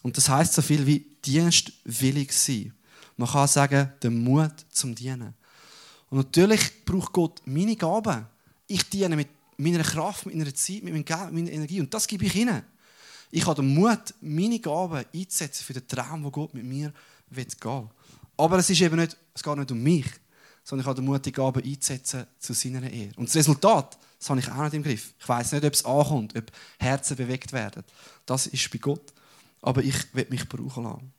Und 0.00 0.16
das 0.16 0.26
heißt 0.26 0.54
so 0.54 0.62
viel 0.62 0.86
wie 0.86 1.04
dienstwillig 1.22 2.32
sein. 2.32 2.72
Man 3.18 3.28
kann 3.28 3.46
sagen, 3.48 3.92
der 4.00 4.10
Mut 4.10 4.64
zum 4.70 4.94
Dienen. 4.94 5.34
Und 6.08 6.16
natürlich 6.16 6.86
braucht 6.86 7.12
Gott 7.12 7.42
meine 7.44 7.76
Gaben. 7.76 8.24
Ich 8.66 8.88
diene 8.88 9.14
mit 9.14 9.28
meiner 9.58 9.82
Kraft, 9.82 10.24
mit 10.24 10.36
meiner 10.36 10.54
Zeit, 10.54 10.84
mit 10.84 10.94
meiner 10.94 11.52
Energie. 11.52 11.80
Und 11.80 11.92
das 11.92 12.06
gebe 12.06 12.24
ich 12.24 12.34
ihnen. 12.34 12.62
Ich 13.30 13.46
habe 13.46 13.60
den 13.60 13.74
Mut, 13.74 14.14
meine 14.22 14.60
Gaben 14.60 15.04
einzusetzen 15.14 15.64
für 15.64 15.74
den 15.74 15.86
Traum, 15.86 16.24
wo 16.24 16.30
Gott 16.30 16.54
mit 16.54 16.64
mir 16.64 16.94
gehen 17.30 17.46
will. 17.62 17.88
Aber 18.38 18.56
es, 18.56 18.70
ist 18.70 18.80
eben 18.80 18.96
nicht, 18.96 19.18
es 19.34 19.42
geht 19.42 19.58
nicht 19.58 19.70
um 19.70 19.82
mich, 19.82 20.06
sondern 20.64 20.84
ich 20.84 20.86
habe 20.86 20.96
den 20.96 21.04
Mut, 21.04 21.26
die 21.26 21.32
Gaben 21.32 21.62
einzusetzen 21.62 22.26
zu 22.38 22.54
seiner 22.54 22.90
Ehre. 22.90 23.12
Und 23.16 23.28
das 23.28 23.36
Resultat, 23.36 23.98
das 24.18 24.30
habe 24.30 24.40
ich 24.40 24.50
auch 24.50 24.62
nicht 24.64 24.74
im 24.74 24.82
Griff. 24.82 25.14
Ich 25.18 25.28
weiß 25.28 25.52
nicht, 25.52 25.64
ob 25.64 25.72
es 25.72 25.84
ankommt, 25.84 26.36
ob 26.36 26.50
Herzen 26.78 27.16
bewegt 27.16 27.52
werden. 27.52 27.84
Das 28.26 28.46
ist 28.46 28.70
bei 28.70 28.78
Gott. 28.78 29.12
Aber 29.60 29.82
ich 29.82 30.14
will 30.14 30.26
mich 30.30 30.48
brauchen 30.48 30.84
lassen. 30.84 31.12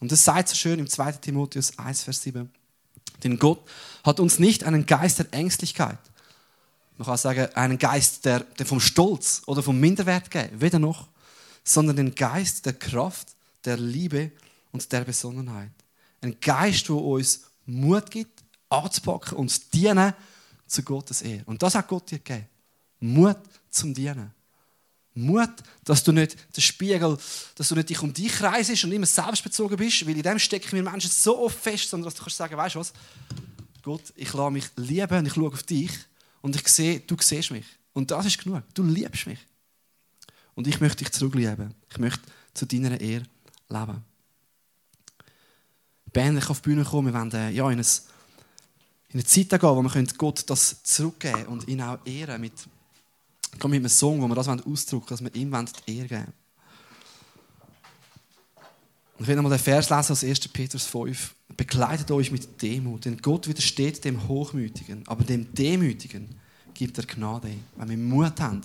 Und 0.00 0.12
das 0.12 0.24
sagt 0.24 0.48
so 0.48 0.54
schön 0.54 0.78
im 0.78 0.88
2. 0.88 1.12
Timotheus 1.12 1.78
1, 1.78 2.04
Vers 2.04 2.22
7. 2.22 2.50
Denn 3.22 3.38
Gott 3.38 3.60
hat 4.04 4.20
uns 4.20 4.38
nicht 4.38 4.64
einen 4.64 4.86
Geist 4.86 5.18
der 5.18 5.32
Ängstlichkeit, 5.32 5.98
man 6.98 7.06
kann 7.06 7.16
sagen, 7.18 7.54
einen 7.54 7.78
Geist 7.78 8.24
der, 8.24 8.40
der 8.40 8.64
vom 8.64 8.80
Stolz 8.80 9.42
oder 9.46 9.62
vom 9.62 9.78
Minderwert 9.78 10.30
geben, 10.30 10.60
weder 10.60 10.78
noch, 10.78 11.08
sondern 11.62 11.96
den 11.96 12.14
Geist 12.14 12.64
der 12.64 12.72
Kraft, 12.72 13.28
der 13.64 13.76
Liebe 13.76 14.30
und 14.72 14.90
der 14.92 15.02
Besonnenheit. 15.02 15.72
Ein 16.22 16.40
Geist, 16.40 16.88
der 16.88 16.96
uns 16.96 17.42
Mut 17.66 18.10
gibt, 18.10 18.42
anzupacken 18.70 19.36
und 19.36 19.50
zu 19.50 19.60
dienen 19.74 20.14
zu 20.66 20.82
Gottes 20.82 21.22
Ehre. 21.22 21.42
Und 21.46 21.62
das 21.62 21.74
hat 21.74 21.88
Gott 21.88 22.10
dir 22.10 22.18
gegeben. 22.18 22.46
Mut 23.00 23.38
zum 23.70 23.94
Dienen. 23.94 24.32
Mut, 25.14 25.50
dass 25.84 26.04
du 26.04 26.12
nicht 26.12 26.36
der 26.54 26.60
Spiegel, 26.60 27.16
dass 27.54 27.68
du 27.68 27.74
nicht 27.74 27.88
dich 27.88 28.02
um 28.02 28.12
dich 28.12 28.32
kreisest 28.32 28.84
und 28.84 28.92
immer 28.92 29.06
selbstbezogen 29.06 29.76
bist, 29.76 30.06
weil 30.06 30.16
in 30.16 30.22
dem 30.22 30.38
stecken 30.38 30.72
wir 30.72 30.82
Menschen 30.82 31.10
so 31.10 31.38
oft 31.44 31.58
fest, 31.58 31.88
sondern 31.88 32.06
dass 32.06 32.14
du 32.14 32.22
kannst 32.22 32.36
sagen, 32.36 32.56
weißt 32.56 32.74
du 32.74 32.80
was? 32.80 32.92
Gott, 33.82 34.12
ich 34.16 34.32
lasse 34.32 34.50
mich 34.50 34.66
lieben 34.76 35.18
und 35.18 35.26
ich 35.26 35.32
schaue 35.32 35.48
auf 35.48 35.62
dich 35.62 35.90
und 36.42 36.54
ich 36.54 36.68
sehe, 36.68 37.00
du 37.00 37.16
siehst 37.18 37.50
mich. 37.50 37.64
Und 37.92 38.10
das 38.10 38.26
ist 38.26 38.42
genug. 38.42 38.62
Du 38.74 38.82
liebst 38.82 39.26
mich. 39.26 39.38
Und 40.54 40.66
ich 40.66 40.80
möchte 40.80 41.04
dich 41.04 41.12
zurücklieben. 41.12 41.74
Ich 41.90 41.98
möchte 41.98 42.22
zu 42.52 42.66
deiner 42.66 43.00
Ehre 43.00 43.24
leben. 43.70 44.04
Band, 46.12 46.38
ich 46.38 46.50
auf 46.50 46.60
die 46.60 46.70
Bühne 46.70 46.84
kommen. 46.84 47.12
Wir 47.12 47.18
wollen 47.18 47.32
äh, 47.32 47.50
ja, 47.50 47.70
in, 47.70 47.78
ein, 47.78 47.86
in 49.08 49.14
eine 49.14 49.24
Zeit 49.24 49.48
gehen, 49.48 49.60
wo 49.60 49.82
wir 49.82 50.04
Gott 50.18 50.48
das 50.48 50.82
zurückgeben 50.82 51.46
und 51.46 51.68
ihn 51.68 51.80
auch 51.80 51.98
ehren. 52.04 52.40
Mit, 52.40 52.52
mit 53.52 53.64
einem 53.64 53.88
Song, 53.88 54.20
wo 54.20 54.28
wir 54.28 54.34
das 54.34 54.48
ausdrücken 54.48 55.06
dass 55.08 55.22
wir 55.22 55.34
ihm 55.34 55.52
die 55.86 55.98
Ehre 55.98 56.08
geben 56.08 56.32
und 59.16 59.22
ich 59.22 59.28
will 59.28 59.36
nochmal 59.36 59.56
den 59.56 59.64
Vers 59.64 59.88
lesen 59.88 60.12
aus 60.12 60.24
1. 60.24 60.48
Petrus 60.48 60.84
5. 60.84 61.34
Begleitet 61.56 62.10
euch 62.10 62.30
mit 62.30 62.60
Demut, 62.60 63.06
denn 63.06 63.16
Gott 63.16 63.48
widersteht 63.48 64.04
dem 64.04 64.28
Hochmütigen, 64.28 65.08
aber 65.08 65.24
dem 65.24 65.54
Demütigen 65.54 66.28
gibt 66.74 66.98
er 66.98 67.06
Gnade. 67.06 67.54
Wenn 67.76 67.88
wir 67.88 67.96
Mut 67.96 68.38
haben, 68.40 68.60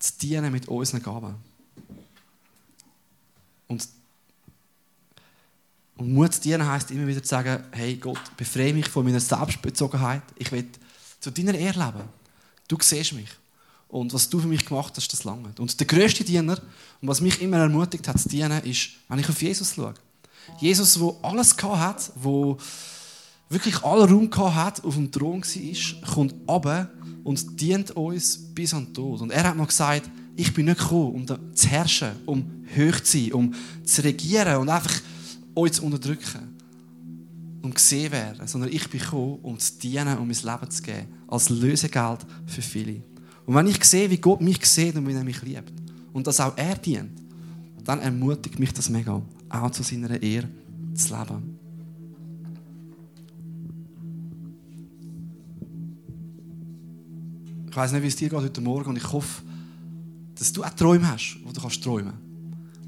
zu 0.00 0.12
dienen 0.20 0.50
mit 0.50 0.66
unseren 0.66 1.02
Gaben. 1.02 1.36
Und, 3.68 3.88
und 5.96 6.12
Mut 6.12 6.34
zu 6.34 6.40
dienen 6.40 6.66
heisst 6.66 6.90
immer 6.90 7.06
wieder 7.06 7.22
zu 7.22 7.28
sagen, 7.28 7.64
hey 7.70 7.96
Gott, 7.96 8.36
befreie 8.36 8.74
mich 8.74 8.88
von 8.88 9.04
meiner 9.04 9.20
Selbstbezogenheit. 9.20 10.22
Ich 10.36 10.50
will 10.50 10.66
zu 11.20 11.30
deiner 11.30 11.54
Ehre 11.54 11.86
leben. 11.86 12.08
Du 12.66 12.76
siehst 12.80 13.12
mich. 13.12 13.28
Und 13.88 14.12
was 14.12 14.28
du 14.28 14.40
für 14.40 14.48
mich 14.48 14.66
gemacht 14.66 14.94
hast, 14.96 15.12
das 15.12 15.22
lange. 15.22 15.52
Und 15.58 15.78
der 15.78 15.86
größte 15.86 16.24
Diener, 16.24 16.58
und 17.00 17.08
was 17.08 17.20
mich 17.20 17.40
immer 17.40 17.58
ermutigt 17.58 18.08
hat 18.08 18.18
zu 18.18 18.28
dienen, 18.28 18.62
ist, 18.64 18.90
wenn 19.08 19.20
ich 19.20 19.28
auf 19.28 19.40
Jesus 19.40 19.74
schaue. 19.74 19.94
Jesus, 20.58 20.98
wo 20.98 21.16
alles 21.22 21.56
hat, 21.62 22.10
wo 22.16 22.58
wirklich 23.48 23.82
aller 23.84 24.10
Raum 24.10 24.28
hat, 24.54 24.82
auf 24.84 24.94
dem 24.94 25.12
Thron 25.12 25.42
war, 25.42 26.10
kommt 26.12 26.34
runter 26.48 26.90
und 27.22 27.60
dient 27.60 27.92
uns 27.92 28.36
bis 28.52 28.74
an 28.74 28.86
den 28.86 28.94
Tod. 28.94 29.20
Und 29.20 29.30
er 29.30 29.44
hat 29.44 29.56
mal 29.56 29.66
gesagt, 29.66 30.10
ich 30.36 30.52
bin 30.52 30.66
nicht 30.66 30.80
gekommen, 30.80 31.14
um 31.14 31.54
zu 31.54 31.68
herrschen, 31.68 32.10
um 32.26 32.66
hoch 32.76 33.00
zu 33.00 33.18
sein, 33.18 33.32
um 33.32 33.54
zu 33.84 34.02
regieren 34.02 34.56
und 34.56 34.68
einfach 34.68 35.00
euch 35.54 35.72
zu 35.72 35.84
unterdrücken, 35.84 36.56
um 37.62 37.72
gesehen 37.72 38.12
werden, 38.12 38.46
sondern 38.46 38.72
ich 38.72 38.88
bin 38.88 39.00
gekommen, 39.00 39.38
um 39.42 39.58
zu 39.58 39.78
dienen, 39.78 40.18
um 40.18 40.28
mein 40.28 40.36
Leben 40.36 40.70
zu 40.70 40.82
geben, 40.82 41.06
als 41.28 41.48
Lösegeld 41.48 42.26
für 42.46 42.62
viele. 42.62 43.02
Und 43.46 43.54
wenn 43.54 43.66
ich 43.66 43.82
sehe, 43.84 44.10
wie 44.10 44.18
Gott 44.18 44.40
mich 44.40 44.64
sieht 44.66 44.96
und 44.96 45.06
wie 45.06 45.12
er 45.12 45.24
mich 45.24 45.42
liebt 45.42 45.72
und 46.12 46.26
dass 46.26 46.40
auch 46.40 46.56
er 46.56 46.76
dient, 46.76 47.10
dann 47.84 48.00
ermutigt 48.00 48.58
mich 48.58 48.72
das 48.72 48.88
mega, 48.88 49.20
auch 49.48 49.70
zu 49.70 49.82
seiner 49.82 50.22
Ehre 50.22 50.48
zu 50.94 51.14
leben. 51.14 51.58
Ich 57.68 57.76
weiß 57.76 57.92
nicht, 57.92 58.02
wie 58.02 58.06
es 58.06 58.16
dir 58.16 58.28
geht 58.28 58.38
heute 58.38 58.60
Morgen 58.60 58.90
und 58.90 58.96
ich 58.96 59.12
hoffe, 59.12 59.42
dass 60.36 60.52
du 60.52 60.62
auch 60.62 60.70
Träume 60.70 61.10
hast, 61.10 61.38
wo 61.44 61.50
du 61.50 61.60
kannst 61.60 61.82
träumen. 61.82 62.23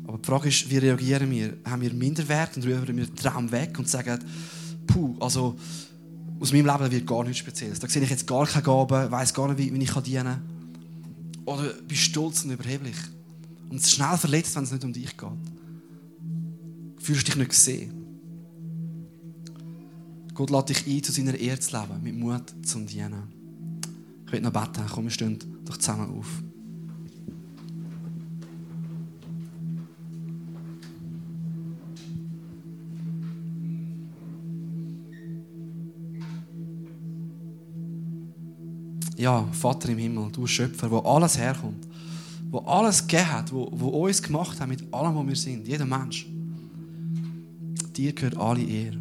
Aber 0.07 0.19
die 0.19 0.27
Frage 0.27 0.49
ist, 0.49 0.71
wie 0.71 0.79
reagieren 0.79 1.31
wir? 1.31 1.57
Haben 1.65 1.83
wir 1.83 1.93
Minderwert 1.93 2.57
und 2.57 2.65
rühren 2.65 2.87
wir 2.87 3.07
den 3.07 3.17
Traum 3.17 3.51
weg 3.51 3.79
und 3.79 3.89
sagen, 3.89 4.19
puh, 4.87 5.17
also 5.21 5.57
aus 6.39 6.53
meinem 6.53 6.67
Leben 6.67 6.91
wird 6.91 7.07
gar 7.07 7.25
nichts 7.25 7.39
Spezielles. 7.39 7.81
Da 7.81 7.89
sehe 7.89 8.03
ich 8.03 8.11
jetzt 8.11 8.27
gar 8.27 8.47
keine 8.47 8.63
Gaben, 8.63 9.11
weiß 9.11 9.35
gar 9.35 9.53
nicht, 9.53 9.59
wie, 9.73 9.83
ich 9.83 9.91
dienen 9.91 10.25
kann. 10.25 10.43
Oder 11.45 11.73
bist 11.89 12.03
stolz 12.03 12.45
und 12.45 12.53
überheblich. 12.53 12.97
Und 13.69 13.85
schnell 13.85 14.17
verletzt, 14.17 14.55
wenn 14.57 14.65
es 14.65 14.73
nicht 14.73 14.85
um 14.85 14.93
dich 14.93 15.17
geht. 15.17 15.29
Fühlst 16.99 17.27
dich 17.27 17.37
nicht 17.37 17.51
gesehen. 17.51 18.07
Gott 20.35 20.51
lädt 20.51 20.69
dich 20.69 20.87
ein, 20.87 21.03
zu 21.03 21.13
seiner 21.13 21.35
Ehre 21.35 21.59
zu 21.59 21.77
leben, 21.77 22.03
mit 22.03 22.17
Mut 22.17 22.55
zum 22.63 22.87
Dienen. 22.87 23.23
Ich 24.27 24.33
will 24.33 24.41
noch 24.41 24.53
beten. 24.53 24.85
Komm, 24.93 25.05
wir 25.05 25.11
stehen 25.11 25.39
doch 25.65 25.79
zusammen 25.79 26.19
auf. 26.19 26.27
Ja, 39.17 39.49
Vater 39.53 39.89
im 39.89 39.99
Himmel, 39.99 40.31
du 40.31 40.47
Schöpfer, 40.47 40.91
wo 40.91 40.99
alles 40.99 41.39
herkommt, 41.39 41.87
wo 42.51 42.59
alles 42.59 43.07
gegeben 43.07 43.33
hat, 43.33 43.53
wo, 43.53 43.69
wo 43.73 43.89
uns 44.07 44.23
gemacht 44.23 44.61
hat 44.61 44.69
mit 44.69 44.93
allem, 44.93 45.15
was 45.17 45.27
wir 45.27 45.37
sind, 45.37 45.67
jeder 45.67 45.87
Mensch. 45.87 46.27
Dir 47.97 48.13
gehört 48.13 48.37
alle 48.37 48.63
Ehre. 48.63 48.99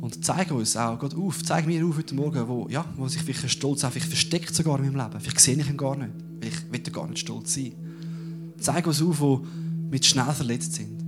Und 0.00 0.24
zeig 0.24 0.50
uns 0.50 0.76
auch, 0.76 0.98
Gott 0.98 1.14
auf, 1.14 1.42
zeig 1.42 1.66
mir 1.66 1.84
auf 1.84 1.96
heute 1.96 2.14
Morgen, 2.14 2.48
wo, 2.48 2.66
ja, 2.70 2.84
wo 2.96 3.08
sich 3.08 3.22
vielleicht 3.22 3.50
Stolz 3.50 3.84
einfach 3.84 4.00
versteckt 4.00 4.54
sogar 4.54 4.78
in 4.78 4.86
meinem 4.86 5.06
Leben. 5.06 5.20
Vielleicht 5.20 5.40
sehe 5.40 5.56
ich 5.56 5.68
ihn 5.68 5.76
gar 5.76 5.96
nicht. 5.96 6.12
Ich 6.42 6.72
will 6.72 6.92
gar 6.92 7.08
nicht 7.08 7.18
stolz 7.18 7.54
sein. 7.54 7.72
Zeig 8.58 8.86
uns 8.86 9.02
auf, 9.02 9.20
wo 9.20 9.44
wir 9.90 10.02
schnell 10.02 10.32
verletzt 10.32 10.74
sind. 10.74 11.02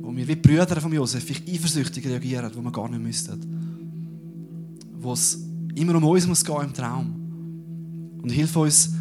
Wo 0.00 0.14
wir 0.14 0.26
wie 0.26 0.36
Brüder 0.36 0.80
von 0.80 0.92
Josef 0.92 1.24
vielleicht 1.24 1.48
eifersüchtig 1.48 2.06
reagieren, 2.06 2.50
wo 2.54 2.62
wir 2.62 2.72
gar 2.72 2.88
nicht 2.88 3.02
müssten. 3.02 3.38
Wo 4.98 5.12
es 5.12 5.38
immer 5.74 5.94
um 5.96 6.04
uns 6.04 6.26
muss 6.26 6.44
gehen 6.44 6.62
im 6.62 6.72
Traum. 6.72 7.21
Und 8.22 8.30
hilf 8.30 8.56
uns, 8.56 8.92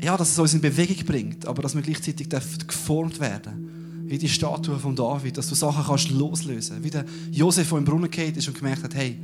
ja, 0.00 0.16
dass 0.16 0.32
es 0.32 0.38
uns 0.38 0.54
in 0.54 0.60
Bewegung 0.60 1.04
bringt, 1.04 1.46
aber 1.46 1.62
dass 1.62 1.74
wir 1.74 1.82
gleichzeitig 1.82 2.28
geformt 2.28 3.20
werden 3.20 3.66
wie 4.08 4.18
die 4.18 4.28
Statue 4.28 4.78
von 4.78 4.94
David, 4.94 5.36
dass 5.36 5.48
du 5.48 5.54
Sachen 5.54 5.84
kannst 5.84 6.10
loslösen. 6.10 6.82
Wie 6.82 6.90
der 6.90 7.04
Josef, 7.32 7.68
der 7.68 7.78
im 7.78 7.84
Brunnen 7.84 8.10
geht 8.10 8.36
ist 8.36 8.46
und 8.46 8.56
gemerkt 8.56 8.84
hat, 8.84 8.94
hey, 8.94 9.18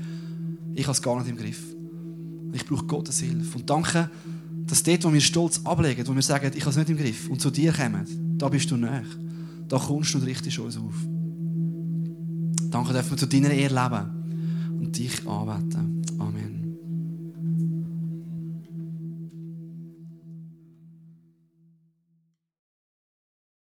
ich 0.75 0.85
habe 0.85 0.93
es 0.93 1.01
gar 1.03 1.17
nicht 1.19 1.29
im 1.29 1.37
Griff. 1.37 1.63
Ich 2.53 2.67
brauche 2.67 2.85
Gottes 2.87 3.21
Hilfe. 3.21 3.59
Und 3.59 3.71
danke, 3.71 4.11
dass 4.67 4.83
dort, 4.83 5.05
wo 5.05 5.13
wir 5.13 5.21
Stolz 5.21 5.61
ablegen, 5.65 6.07
wo 6.07 6.15
wir 6.15 6.23
sagen, 6.23 6.51
ich 6.55 6.61
habe 6.63 6.71
es 6.71 6.77
nicht 6.77 6.91
im 6.91 6.97
Griff, 6.97 7.29
und 7.29 7.41
zu 7.41 7.51
dir 7.51 7.73
kommen, 7.73 8.37
da 8.39 8.49
bist 8.49 8.71
du 8.71 8.77
näher. 8.77 9.05
Da 9.69 9.79
kommst 9.79 10.15
du 10.15 10.19
und 10.19 10.25
richtest 10.25 10.59
uns 10.59 10.77
auf. 10.77 10.95
Danke, 12.71 12.93
dürfen 12.93 13.11
wir 13.13 13.19
zu 13.19 13.27
deiner 13.27 13.51
Ehre 13.51 13.75
leben 13.75 14.81
und 14.81 14.99
dich 14.99 15.27
anbeten. 15.27 15.91